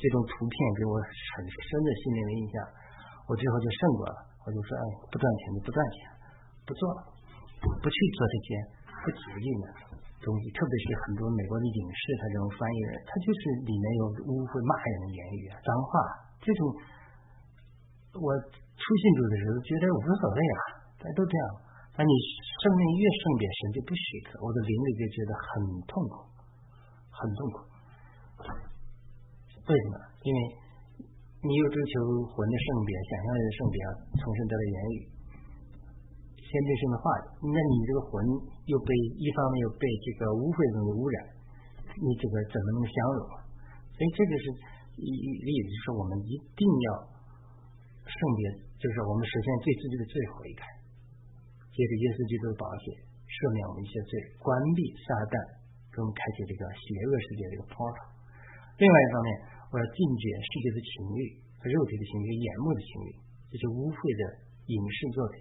[0.00, 0.96] 这种图片给我
[1.36, 2.56] 很深的心灵的印象，
[3.28, 6.08] 我最后就胜过了，我就说，哎，不赚钱就不赚钱，
[6.64, 7.04] 不做了，
[7.68, 8.48] 不去做这些
[9.04, 9.68] 不洁净的
[10.24, 15.92] 东西，特别是很多美国的影视，他这种翻译人，他就是里面有污秽骂人的言语啊，脏话
[16.40, 16.72] 这种。
[18.12, 20.60] 我出信主的时候觉得无所谓啊，
[21.00, 21.44] 大家都这样。
[21.96, 22.12] 但你
[22.60, 25.48] 生命越圣别，神就不许可，我的灵里就觉得很
[25.88, 26.16] 痛苦，
[27.08, 27.56] 很痛苦。
[29.64, 29.94] 为什么？
[30.24, 30.38] 因为
[31.44, 31.92] 你又追求
[32.32, 33.76] 魂的圣别，想象的圣别，
[34.20, 34.98] 重生得了言语，
[36.36, 38.12] 先天性的话语，那你这个魂
[38.68, 41.16] 又被一方面又被这个污秽中的污染，
[41.96, 43.20] 你这个怎么能相容？
[43.96, 44.44] 所以这个是
[45.00, 45.08] 一
[45.44, 47.12] 例子，就是我们一定要。
[48.12, 48.40] 圣别
[48.76, 50.62] 就是我们实现对自己的罪悔改，
[51.72, 52.92] 借着耶稣基督的宝血
[53.24, 55.34] 赦免我们一些罪，关闭撒旦
[55.88, 58.08] 给我们开启这个邪恶世界这个 portal。
[58.76, 59.28] 另外一方面，
[59.72, 61.20] 我要禁绝世界的情欲
[61.56, 63.08] 和肉体的情欲、眼目的情欲，
[63.48, 64.22] 这些污秽的
[64.68, 65.34] 影视作品。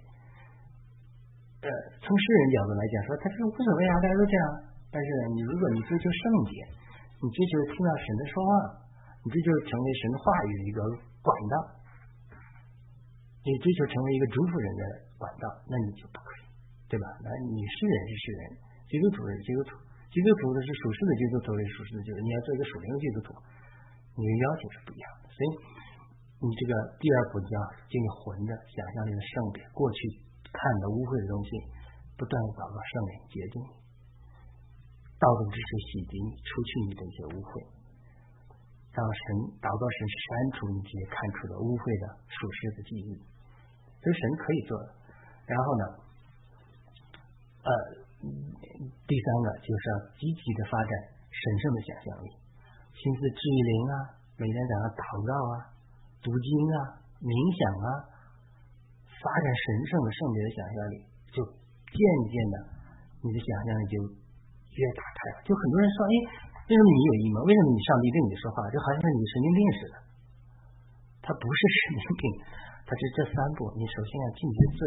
[1.68, 1.70] 呃，
[2.00, 4.46] 从世人角度来讲，说他是无所谓啊，大家都这样。
[4.92, 6.54] 但是你如果你追求圣洁，
[7.20, 8.52] 你追求听到神的说话，
[9.24, 10.80] 你追求成为神的话语的一个
[11.20, 11.81] 管道。
[13.42, 14.84] 你追求成为一个祝福人的
[15.18, 16.46] 管道，那你就不可以，
[16.86, 17.06] 对吧？
[17.26, 18.42] 那你是人是是人，
[18.86, 19.70] 基督徒是基督徒，
[20.14, 23.28] 基督徒的是属世的基督徒是属世的基督徒，你要做一个属灵的基督徒，
[24.14, 25.34] 你的要求是不一样的。
[25.34, 25.48] 所以
[26.38, 26.72] 你这个
[27.02, 27.54] 第二步叫
[27.90, 29.98] 进入魂的想象力的圣别，过去
[30.54, 31.50] 看的污秽的东西，
[32.14, 33.74] 不断的祷告圣灵洁净你，
[35.18, 37.54] 道德之水洗涤你，除去你的一些污秽。
[38.92, 39.24] 让神
[39.64, 40.28] 祷告神删
[40.60, 43.16] 除你这些看出的污秽的属实的记忆，
[44.02, 44.88] 这是神可以做的。
[45.46, 45.84] 然后呢，
[47.64, 47.70] 呃，
[49.06, 50.92] 第三个就是要积极的发展
[51.30, 52.28] 神圣的想象力，
[52.98, 53.96] 心思治愈灵啊，
[54.42, 55.54] 每天早上祷告啊，
[56.26, 56.78] 读经啊，
[57.22, 57.88] 冥想啊，
[59.22, 60.96] 发展神圣的圣别的想象力，
[61.32, 61.38] 就
[61.94, 62.56] 渐渐的
[63.22, 65.46] 你的想象力就越打开了。
[65.46, 66.50] 就很多人说，哎。
[66.62, 67.44] 为什么你有阴谋？
[67.44, 69.96] 为什么你上帝对你说话，就好像是你神经病似的？
[71.20, 72.24] 他不是神经病，
[72.92, 74.82] 他是这三步：你首先要禁绝罪，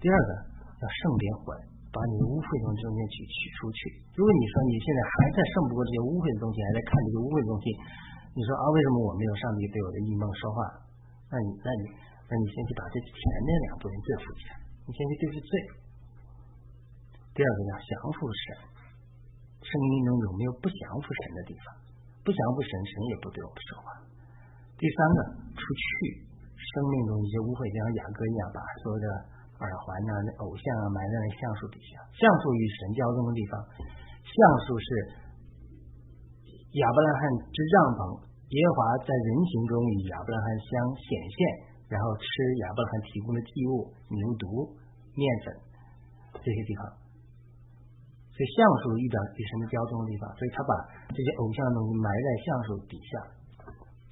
[0.00, 0.48] 第二个
[0.80, 1.52] 要圣别魂，
[1.92, 3.80] 把你污秽从中间去取出去。
[4.16, 7.64] 如果你说你现在还在胜不过这些污秽的东西，还在看这些污秽的东西，
[8.32, 10.58] 你说啊，为什么我没有上帝对我的异梦说话？
[11.28, 11.82] 那你那你
[12.24, 14.56] 那你先去把这前面两步对付一下，
[14.88, 15.50] 你先去对付罪。
[17.36, 18.72] 第二个要降服神。
[19.60, 21.76] 生命中有没有不降服神的地方？
[22.24, 24.05] 不降服神，神也不对我们说话。
[24.76, 25.18] 第三个，
[25.56, 25.84] 除去
[26.52, 29.06] 生命中一些污秽，就像雅各一样，把所有的
[29.64, 30.12] 耳环呐、
[30.44, 31.96] 偶像啊埋在那橡树底下。
[32.12, 33.52] 橡树与神交通的地方，
[34.20, 34.36] 橡
[34.68, 34.88] 树是
[36.76, 38.00] 亚伯拉罕之帐篷，
[38.52, 41.38] 耶和华在人形中与亚伯拉罕相显现，
[41.88, 42.28] 然后吃
[42.60, 44.76] 亚伯拉罕提供的祭物牛犊、
[45.16, 45.46] 面粉
[46.36, 46.92] 这些地方。
[48.36, 50.72] 所以橡树遇到与神的交通的地方，所以他把
[51.08, 53.12] 这些偶像的东西埋在橡树底下，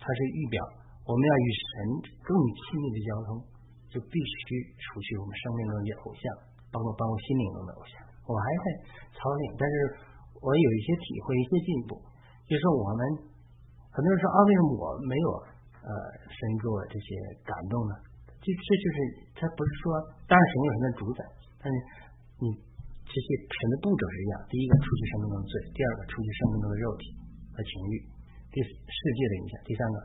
[0.04, 0.60] 它是预表
[1.08, 1.72] 我们要与神
[2.20, 3.40] 更亲密的交通，
[3.88, 6.24] 就必须除去我们生命中的偶像，
[6.68, 7.96] 包括包括心灵中的偶像。
[8.28, 8.64] 我还在
[9.16, 9.74] 操练，但是
[10.44, 11.96] 我有一些体会，一些进步。
[12.44, 13.00] 就是我们
[13.88, 15.28] 很多人说啊，为什么我没有
[15.80, 15.88] 呃
[16.28, 17.08] 神给我这些
[17.48, 17.96] 感动呢？
[18.44, 18.96] 这这就是
[19.40, 19.84] 他不是说，
[20.28, 21.20] 当然神有神的主宰，
[21.64, 21.74] 但是
[22.44, 22.52] 你。
[23.04, 27.04] 这些神的步骤是一样：第一个，除去生命中的罪；第二个，除去生命中的肉体
[27.52, 27.94] 和情欲；
[28.54, 29.96] 第世界的影响；第三个，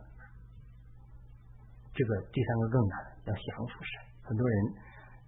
[1.94, 2.98] 这个第三个更难，
[3.30, 3.92] 要降服神
[4.26, 4.56] 很多人，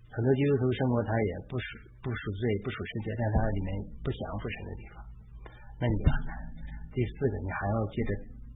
[0.09, 1.65] 很多基督徒生活他也不属
[2.01, 3.69] 不属罪不属世界，但他里面
[4.01, 4.95] 不降服神的地方，
[5.77, 6.33] 那你很难。
[6.89, 8.09] 第四个，你还要借着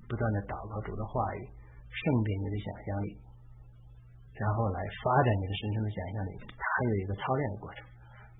[0.09, 1.45] 不断的祷告主的话语，
[1.93, 3.09] 圣变你的想象力，
[4.33, 6.31] 然后来发展你的神圣的想象力。
[6.41, 7.85] 它有一个操练的过程，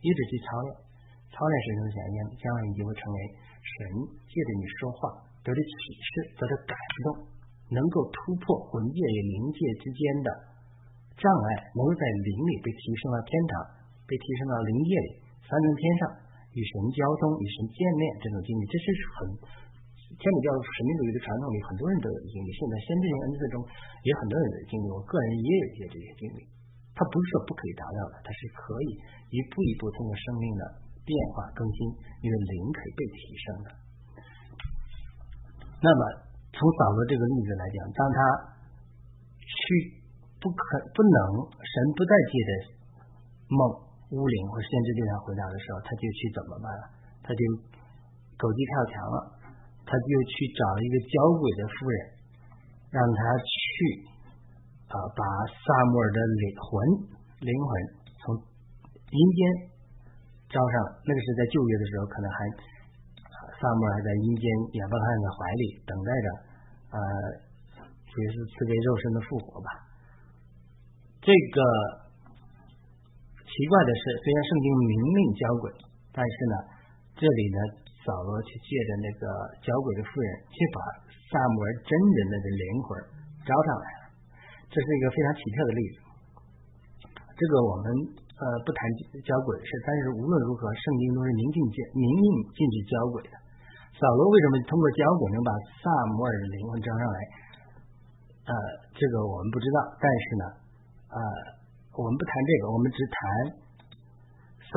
[0.02, 0.70] 一直去操练，
[1.30, 3.18] 操练神圣的想象力，将来你就会成为
[3.62, 3.78] 神
[4.26, 5.00] 借着你说话
[5.46, 5.72] 得的启
[6.02, 6.74] 示，得的感
[7.06, 7.38] 动。
[7.66, 10.30] 能够突破魂界与灵界之间的
[11.18, 13.54] 障碍，能够在灵里被提升到天堂，
[14.06, 15.10] 被提升到灵界里，
[15.42, 16.02] 三层天上
[16.54, 18.86] 与神交通、与神见面这种经历，这是
[19.18, 19.18] 很
[20.14, 22.54] 天主教神秘主义的传统里很多人都有经历。
[22.54, 23.56] 现在先知性恩赐中
[24.06, 26.46] 也很多人的经历，我个人也有一些这些经历。
[26.94, 28.90] 它不是说不可以达到的，它是可以
[29.34, 30.64] 一步一步通过生命的
[31.02, 33.68] 变化更新，你的灵可以被提升的。
[35.82, 36.26] 那么。
[36.56, 38.20] 从扫罗这个例子来讲，当他
[39.44, 40.00] 去
[40.40, 40.64] 不可
[40.96, 41.20] 不能
[41.52, 42.52] 神不再借的
[43.52, 43.60] 梦
[44.16, 46.84] 乌灵或先知对他回答的时候，他就去怎么办了？
[47.28, 47.44] 他就
[48.40, 49.18] 狗急跳墙了，
[49.84, 51.98] 他就去找一个交鬼的夫人，
[52.96, 53.68] 让他去
[54.88, 55.22] 啊把
[55.60, 56.72] 萨摩尔的灵魂
[57.44, 57.70] 灵魂
[58.24, 58.32] 从
[59.12, 59.40] 阴间
[60.48, 60.76] 招上。
[61.04, 62.40] 那个是在旧约的时候，可能还。
[63.66, 64.46] 萨母还在阴间
[64.78, 66.28] 亚伯拉罕的怀里等待着，
[66.94, 67.02] 呃，
[68.14, 69.70] 也是赐给肉身的复活吧。
[71.18, 71.58] 这个
[73.42, 75.66] 奇怪的是，虽然圣经明令交鬼，
[76.14, 76.56] 但是呢，
[77.18, 77.58] 这里呢，
[78.06, 79.26] 扫罗去借着那个
[79.66, 80.78] 交鬼的妇人，去把
[81.34, 82.86] 萨摩尔真人的这灵魂
[83.50, 84.04] 招上来了。
[84.70, 85.98] 这是一个非常奇特的例子。
[87.34, 88.22] 这个我们。
[88.36, 88.84] 呃，不谈
[89.24, 93.36] 交鬼的事，但是无论如何，圣经都是明禁禁明令禁止交鬼的。
[93.96, 95.88] 扫罗为什么通过交鬼能把萨
[96.20, 97.20] 摩尔的灵魂招上来？
[98.46, 98.52] 呃，
[98.92, 99.78] 这个我们不知道。
[100.04, 100.44] 但是呢，
[101.16, 101.20] 呃，
[101.96, 103.16] 我们不谈这个，我们只谈
[104.68, 104.76] 萨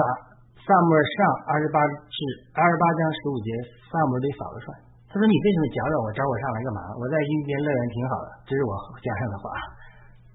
[0.62, 1.16] 萨摩尔上
[1.50, 2.16] 二十八至
[2.54, 3.50] 二十八章十五节，
[3.90, 4.70] 萨摩尔对扫罗说
[5.10, 6.80] ：“他说你为什么搅扰我，招我上来干嘛？
[6.94, 9.50] 我在阴间乐园挺好的。”这是我加上的话。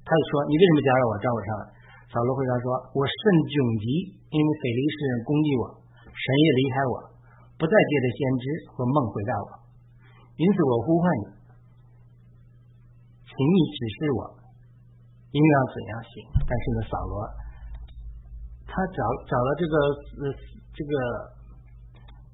[0.04, 1.64] 他就说：“你为什么搅扰我，招我上来？”
[2.12, 2.66] 扫罗回答说
[3.00, 3.16] ：“我甚
[3.48, 3.86] 窘急，
[4.28, 5.64] 因为非利士人攻击我，
[6.12, 6.96] 神也离开我，
[7.64, 8.46] 不再借着先知
[8.76, 9.48] 和梦回答我，
[10.36, 11.26] 因此我呼唤你，
[13.24, 14.22] 请你指示我
[15.32, 16.12] 应当怎样行。”
[16.44, 17.16] 但是呢，扫罗
[18.68, 19.00] 他找
[19.32, 20.24] 找了这个呃
[20.76, 20.92] 这个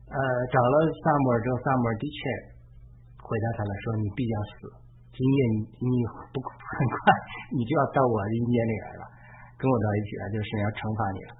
[0.09, 0.17] 呃
[0.49, 2.17] 找了萨摩尔之后，萨摩尔的确
[3.21, 4.73] 回答他了，说：“你必将死，
[5.13, 5.93] 今夜你你
[6.33, 6.97] 不很快
[7.53, 9.03] 你就要到我阴间里来了。”
[9.61, 11.31] 跟我到一起了，就是要惩罚你了，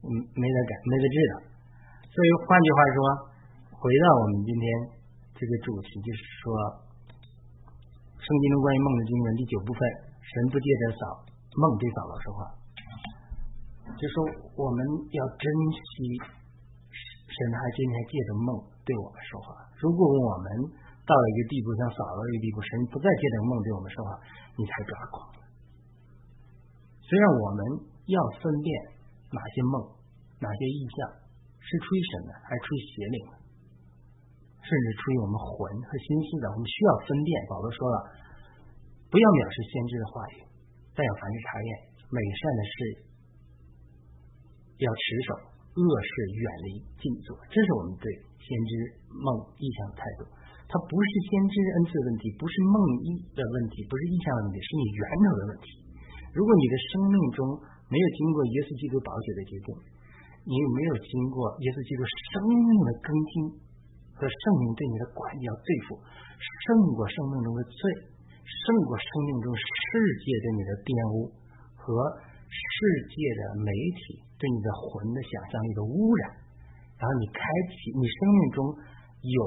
[0.00, 1.34] 嗯，没得改，没得治了。
[2.18, 2.98] 所以换句话说，
[3.78, 4.66] 回到我们今天
[5.38, 6.50] 这个主题，就是说，
[8.18, 9.78] 圣经中关于梦的经文第九部分，
[10.18, 12.40] 神不借着扫梦对扫罗说话，
[13.94, 14.14] 就说
[14.58, 14.82] 我们
[15.14, 15.46] 要珍
[15.78, 16.18] 惜
[17.06, 19.54] 神还今天借着梦对我们说话。
[19.78, 20.74] 如果我们
[21.06, 24.10] 到了一个地步，像扫罗一个地步，神不再借着梦对我们说话，
[24.58, 25.38] 你才抓狂。
[26.98, 28.66] 虽然我们要分辨
[29.30, 29.86] 哪些梦、
[30.42, 31.27] 哪些意象
[31.68, 33.16] 是出于神的，还是出于邪灵，
[34.64, 37.28] 甚至出于我们魂和心思的，我们需要分辨。
[37.52, 37.96] 保罗说了，
[39.12, 40.36] 不要藐视先知的话语，
[40.96, 41.70] 但要凡事查验
[42.08, 42.76] 美善的事，
[44.80, 45.28] 要持守
[45.76, 47.36] 恶事，远离禁作。
[47.52, 48.08] 这是我们对
[48.40, 48.72] 先知
[49.12, 49.28] 梦
[49.60, 50.24] 意象的态度。
[50.68, 55.66] 它不是先知恩赐的问题，不是梦一的问题，不是意象的问题，是你源头的问题。
[56.32, 57.40] 如果你的生命中
[57.88, 59.68] 没有经过耶稣基督宝血的洁净，
[60.48, 63.32] 你有没有经过耶稣基督生命的更新
[64.16, 67.80] 和圣灵对你的管教对付，胜过生命中的罪，
[68.40, 69.62] 胜过生命中世
[70.24, 71.28] 界对你的玷污
[71.76, 71.84] 和
[72.48, 72.76] 世
[73.12, 76.22] 界的媒体对你的魂的想象力的污染，
[76.96, 78.58] 然后你开启你生命中
[79.20, 79.40] 有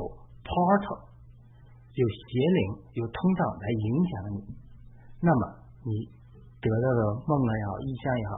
[0.45, 1.09] portal，
[1.97, 2.61] 有邪灵
[2.93, 4.39] 有通道来影响你，
[5.17, 6.21] 那么你。
[6.61, 8.33] 得到的梦也好，意象也好，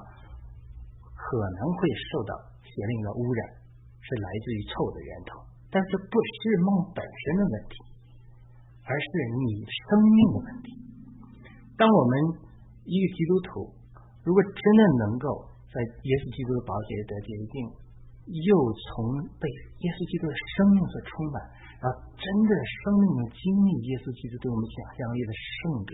[1.12, 2.32] 可能会受到
[2.74, 3.42] 邪灵的污染，
[4.02, 5.46] 是来自于臭的源头。
[5.70, 7.74] 但这不是梦本身的问题，
[8.86, 10.68] 而是你生命的问题。
[11.78, 12.14] 当我们
[12.86, 13.74] 一个基督徒，
[14.22, 17.56] 如果真的能够在耶稣基督的宝血得洁净，
[18.30, 19.50] 又从被
[19.82, 21.38] 耶稣基督的生命所充满，
[21.82, 25.58] 然后真的生命的经历耶稣基督对我们想象力的圣
[25.90, 25.92] 别。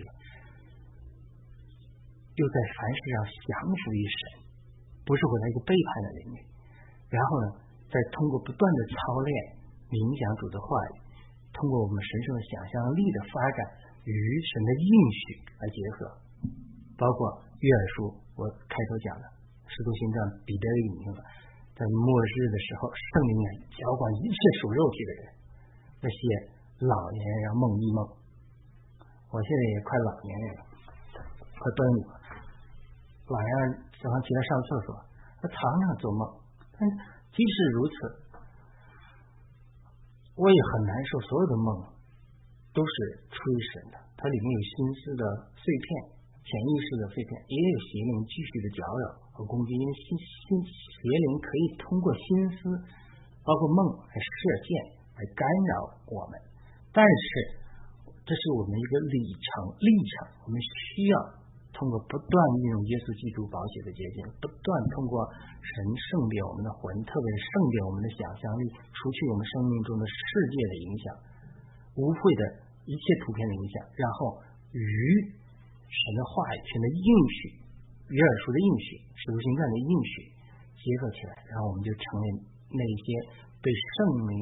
[2.36, 4.20] 又在凡事上降服于神，
[5.08, 6.49] 不是活在一个背叛的里面。
[7.10, 7.48] 然后呢，
[7.90, 9.30] 再通过不断的操练
[9.90, 11.02] 冥想主的话语，
[11.50, 13.60] 通过我们神圣的想象力的发展
[14.06, 14.14] 与
[14.46, 15.22] 神的应许
[15.58, 15.98] 来结合，
[16.94, 19.26] 包括约尔书我开头讲的
[19.66, 21.22] 《使徒行传》彼得引用的，
[21.74, 25.22] 在末日的时候，圣灵啊浇灌一切属肉体的人，
[26.00, 26.20] 那些
[26.86, 28.00] 老年人梦一梦。
[29.34, 30.62] 我现在也快老年人了，
[31.58, 32.14] 快端午了，
[33.34, 33.54] 晚上
[33.98, 34.88] 早上起来上厕所，
[35.42, 36.39] 他常常做梦。
[36.80, 36.88] 但
[37.36, 37.94] 即使如此，
[40.40, 41.20] 我也很难受。
[41.28, 41.68] 所有的梦
[42.72, 42.94] 都是
[43.28, 44.74] 出于神的，它里面有心
[45.04, 45.24] 思的
[45.60, 46.16] 碎片。
[46.40, 49.06] 潜意识的碎片，也有邪灵继续的搅扰
[49.38, 52.26] 和攻击，因为心心邪灵可以通过心
[52.58, 52.74] 思，
[53.46, 54.70] 包括梦来射箭
[55.14, 56.34] 来干扰我们。
[56.90, 57.30] 但是
[58.26, 61.14] 这是我们一个里程历程，我们需要
[61.80, 64.68] 通过不断运用耶稣基督宝血的结晶，不断
[65.00, 65.24] 通过
[65.64, 65.72] 神
[66.12, 71.06] 圣别我们的魂，特别是圣别我们的想象力，除去我们生命中的世界的影响、
[72.04, 72.44] 污秽的
[72.84, 74.44] 一切图片的影响，然后
[74.76, 75.40] 与。
[75.90, 77.40] 神的话语，神的应许，
[78.14, 80.14] 约尔书的应许，使徒行传的应许
[80.78, 82.24] 结合起来，然后我们就成为
[82.78, 83.06] 那些
[83.58, 83.98] 被圣
[84.30, 84.38] 灵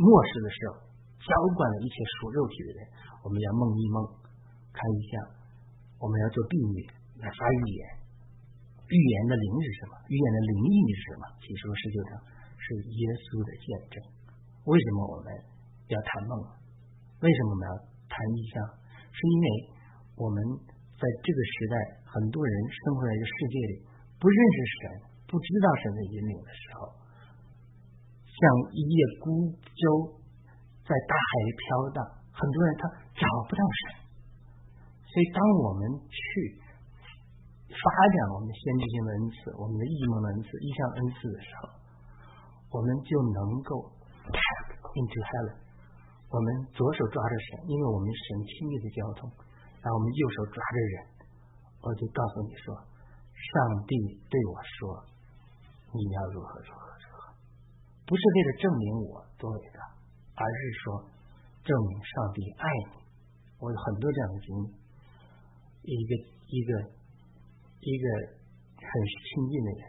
[0.00, 0.80] 漠视的时候
[1.20, 2.80] 浇灌了一切属肉体的人。
[3.20, 4.16] 我们要梦一梦，
[4.72, 5.12] 看一下，
[6.04, 6.84] 我们要做避语
[7.16, 7.80] 来发预言。
[8.84, 9.96] 预言的灵是什么？
[10.12, 11.24] 预言的灵意是什么？
[11.40, 12.12] 启示录十九章
[12.60, 13.96] 是耶稣的见证。
[14.68, 15.32] 为什么我们
[15.88, 16.32] 要谈梦？
[17.24, 17.72] 为什么我们要
[18.12, 18.54] 谈意象？
[19.08, 19.48] 是因为。
[20.14, 20.38] 我们
[20.94, 21.74] 在这个时代，
[22.06, 23.74] 很多人生活在一个世界里，
[24.14, 24.82] 不认识神，
[25.26, 26.86] 不知道神的引领的时候，
[28.22, 28.38] 像
[28.70, 29.82] 一叶孤舟
[30.86, 31.66] 在大海里飘
[31.98, 31.98] 荡。
[32.30, 32.82] 很多人他
[33.18, 34.03] 找不到神，
[35.14, 36.18] 所以当我们去
[37.70, 41.70] 发展我们的先知性的恩赐、我们的异梦的恩赐、意象恩赐的时候，
[42.74, 43.94] 我们就能够
[44.34, 45.62] tap into heaven。
[46.34, 49.30] 我们左手抓着神，因为我们神亲密的交通。
[49.78, 50.94] 然后我们右手抓着人，
[51.78, 53.94] 我就告诉你说，上帝
[54.26, 54.98] 对我说，
[55.94, 57.30] 你要如何如何如何，
[58.02, 58.84] 不是为了证明
[59.14, 59.78] 我多伟大，
[60.34, 61.06] 而是说
[61.62, 63.06] 证明上帝爱你。
[63.62, 64.66] 我有很多这样的经历，
[65.84, 66.10] 一个
[66.48, 66.70] 一个
[67.84, 68.04] 一个
[68.80, 69.82] 很亲近的人，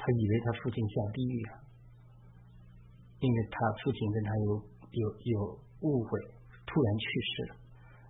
[0.00, 1.52] 他以为他父亲下地狱了，
[3.20, 4.48] 因为他父亲跟他有
[4.96, 5.36] 有有
[5.84, 6.08] 误会，
[6.64, 7.52] 突然去世了。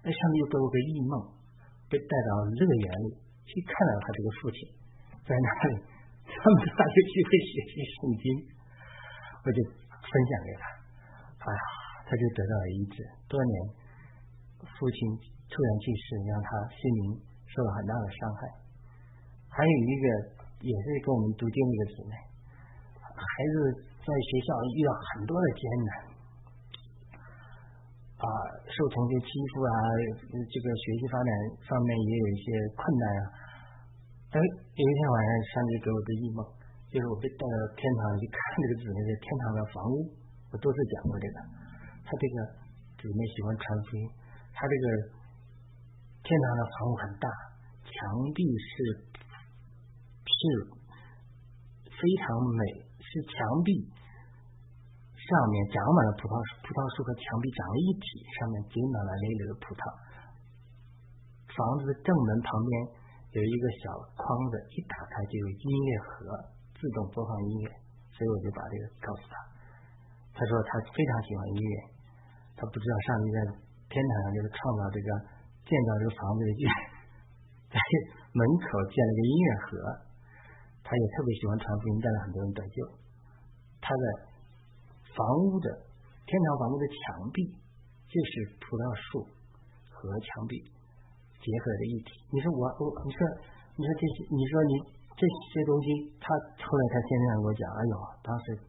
[0.06, 1.12] 那上帝又给我个异梦，
[1.90, 4.58] 被带到乐园里去看到他这个父亲
[5.26, 5.82] 在那里，
[6.22, 8.24] 他们俩就去会学习圣经，
[9.42, 10.62] 我就分享给他，
[11.42, 11.62] 哎呀，
[12.06, 13.02] 他就得到了医治。
[13.26, 13.54] 多年
[14.78, 14.98] 父亲
[15.56, 17.16] 突然去世，让他心灵
[17.48, 18.40] 受了很大的伤害。
[19.48, 20.04] 还有一个
[20.60, 22.12] 也是跟我们读经的一个姊妹，
[23.00, 23.24] 孩
[23.56, 23.56] 子
[24.04, 25.90] 在学校遇到很多的艰难。
[28.20, 28.28] 啊，
[28.68, 29.72] 受同学欺负啊，
[30.28, 31.30] 这个学习发展
[31.64, 32.44] 方面也有一些
[32.76, 33.22] 困难啊。
[34.32, 36.40] 哎，有一天晚上，上帝给我个异梦，
[36.92, 40.04] 就是我被带到天堂去看这个姊妹的天堂的房屋。
[40.52, 41.36] 我多次讲过这个，
[42.04, 42.36] 他这个
[43.00, 44.04] 姊妹喜欢传福音，
[44.52, 44.84] 他这个
[46.26, 47.30] 天堂的房屋很大，
[47.86, 47.94] 墙
[48.34, 48.74] 壁是
[50.26, 50.40] 是
[51.86, 52.62] 非常美，
[52.98, 53.70] 是墙壁。
[55.14, 58.06] 上面长满了葡萄树，葡萄树和墙壁长在一体，
[58.42, 59.82] 上面结满了累累的葡萄。
[61.50, 62.70] 房子的正门旁边
[63.34, 66.14] 有一个小框子，一打开就有音乐盒，
[66.74, 67.70] 自动播放音乐。
[68.14, 69.34] 所以我就把这个告诉他。
[70.34, 71.74] 他说他非常喜欢音乐，
[72.58, 73.38] 他不知道上帝在
[73.90, 75.08] 天堂上就是创造这个
[75.66, 76.62] 建造这个房子的地，
[77.74, 77.76] 在
[78.30, 79.68] 门口建了个音乐盒。
[80.86, 82.78] 他也特别喜欢传福音，带了很多人得救。
[83.82, 84.32] 他的。
[85.16, 85.66] 房屋的
[86.28, 87.40] 天堂房屋的墙壁
[88.04, 89.24] 就是葡萄树
[89.88, 90.60] 和墙壁
[91.40, 92.20] 结合的一体。
[92.28, 93.24] 你说我我你说
[93.80, 94.76] 你说这些你说你
[95.16, 95.88] 这些东西，
[96.20, 96.28] 他
[96.60, 98.60] 后来他先生跟我讲，哎呦，当时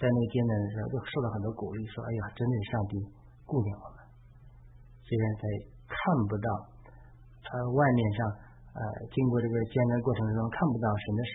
[0.00, 2.92] 在那艰难的时候就受到很多鼓励，说哎呀，真的是上帝
[3.44, 4.08] 顾念我们。
[5.04, 5.44] 虽然在
[5.90, 5.98] 看
[6.30, 6.46] 不到
[7.50, 8.18] 呃外面上
[8.78, 11.20] 呃经过这个艰难过程中看不到神的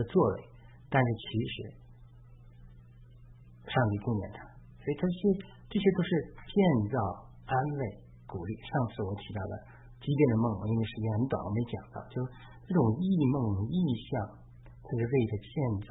[0.08, 0.48] 作为，
[0.88, 1.84] 但是其实。
[3.70, 4.42] 上帝顾念他，
[4.82, 5.18] 所以这些
[5.70, 6.10] 这些都是
[6.42, 6.58] 建
[6.90, 6.98] 造、
[7.46, 7.80] 安慰、
[8.26, 8.50] 鼓励。
[8.66, 9.54] 上次我提到的
[10.02, 12.02] 基变的梦，因为时间很短，我没讲到。
[12.10, 12.18] 就
[12.66, 13.78] 这种异梦、异
[14.10, 14.42] 象，
[14.82, 15.54] 它是为了建
[15.86, 15.90] 造、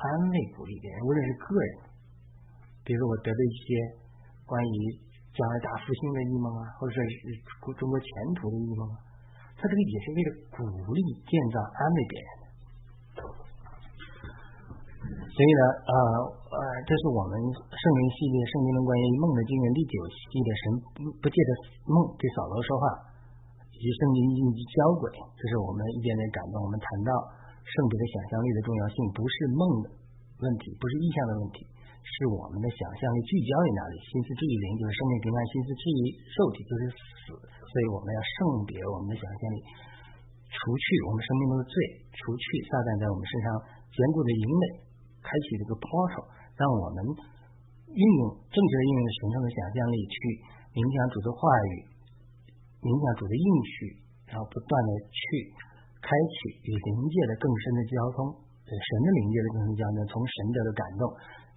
[0.00, 1.68] 安慰、鼓励别人，无论是个人，
[2.88, 3.66] 比如说我得到一些
[4.48, 4.76] 关于
[5.34, 7.02] 将来大复兴的异梦啊，或者是
[7.74, 8.08] 中国前
[8.38, 8.96] 途的异梦啊，
[9.58, 12.30] 他这个也是为了鼓励、建造、安慰别人。
[15.04, 15.94] 所以呢，呃
[16.46, 20.62] 呃，这是我们圣灵系列圣经的关于梦的经文第九系列，神
[20.94, 21.50] 不不借着
[21.90, 22.86] 梦对扫罗说话，
[23.74, 26.62] 以及圣经以及交轨，这是我们一点点感动。
[26.62, 27.10] 我们谈到
[27.66, 29.86] 圣别的想象力的重要性，不是梦的
[30.38, 31.66] 问题，不是意象的问题，
[32.04, 33.96] 是我们的想象力聚焦于哪里。
[34.04, 36.00] 心思至于灵，就是生命平安；心思至于
[36.36, 37.32] 肉体，就是死。
[37.64, 38.38] 所以我们要圣
[38.68, 39.58] 别我们的想象力，
[40.52, 41.74] 除去我们生命中的罪，
[42.12, 43.46] 除去撒旦在我们身上
[43.90, 44.64] 坚固的营垒，
[45.24, 46.98] 开启这个 portal，让我们
[47.90, 50.14] 运用正确的运用神圣的想象力去
[50.76, 51.40] 冥想主的话
[51.74, 51.74] 语。
[52.84, 53.74] 冥想主的应许，
[54.28, 55.20] 然后不断的去
[56.04, 56.36] 开启
[56.68, 58.18] 与灵界的更深的交通，
[58.68, 61.02] 对神的灵界的更深交通，从神得的感动，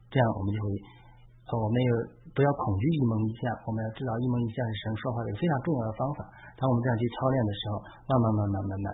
[0.08, 0.68] 这样我们就会，
[1.52, 1.92] 我们有
[2.32, 6.28] 不要恐惧一蒙一象，我们要知道一蒙一象是神说话的一个非常重要的方法。
[6.60, 7.74] 当我们这样去操练的时候，
[8.08, 8.88] 慢慢慢慢慢慢，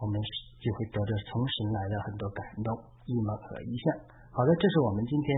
[0.00, 0.14] 我们
[0.60, 2.68] 就会得着从神来的很多感动，
[3.08, 3.84] 一蒙和一象。
[4.32, 5.28] 好的，这是我们今天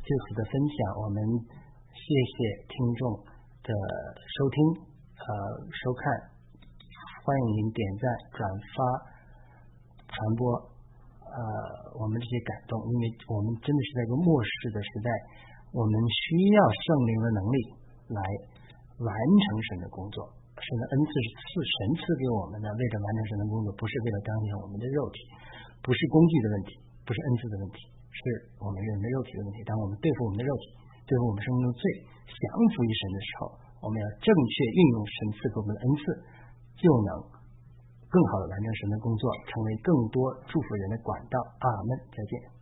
[0.00, 1.18] 这次的分享，我们
[1.92, 2.36] 谢谢
[2.68, 3.16] 听众
[3.64, 3.70] 的
[4.40, 4.92] 收听。
[5.14, 5.32] 呃，
[5.72, 6.04] 收看，
[7.24, 8.04] 欢迎您点赞、
[8.36, 8.44] 转
[8.76, 8.76] 发、
[10.04, 10.73] 传播，
[11.34, 15.10] 呃，我们这些感动，因为我们真的是在一个末世的时代，
[15.74, 16.22] 我们需
[16.54, 17.58] 要圣灵的能力
[18.14, 18.20] 来
[19.02, 20.22] 完成神的工作。
[20.54, 25.18] 神的恩赐是赐神赐给我们的，为了完成神的工作，不是为了彰显我们的肉体，
[25.82, 27.82] 不是工具的问题，不是恩赐的问题，
[28.14, 28.20] 是
[28.62, 29.66] 我们人的肉体的问题。
[29.66, 30.64] 当我们对付我们的肉体，
[31.10, 31.82] 对付我们生命中最
[32.30, 32.38] 降
[32.70, 33.42] 服于神的时候。
[33.84, 36.02] 我们要正确运用神赐给我们的恩赐，
[36.80, 37.10] 就能
[38.14, 41.34] 更好的完成神的工作，成为更多祝福人的管道。
[41.58, 41.98] 阿门。
[42.14, 42.53] 再见。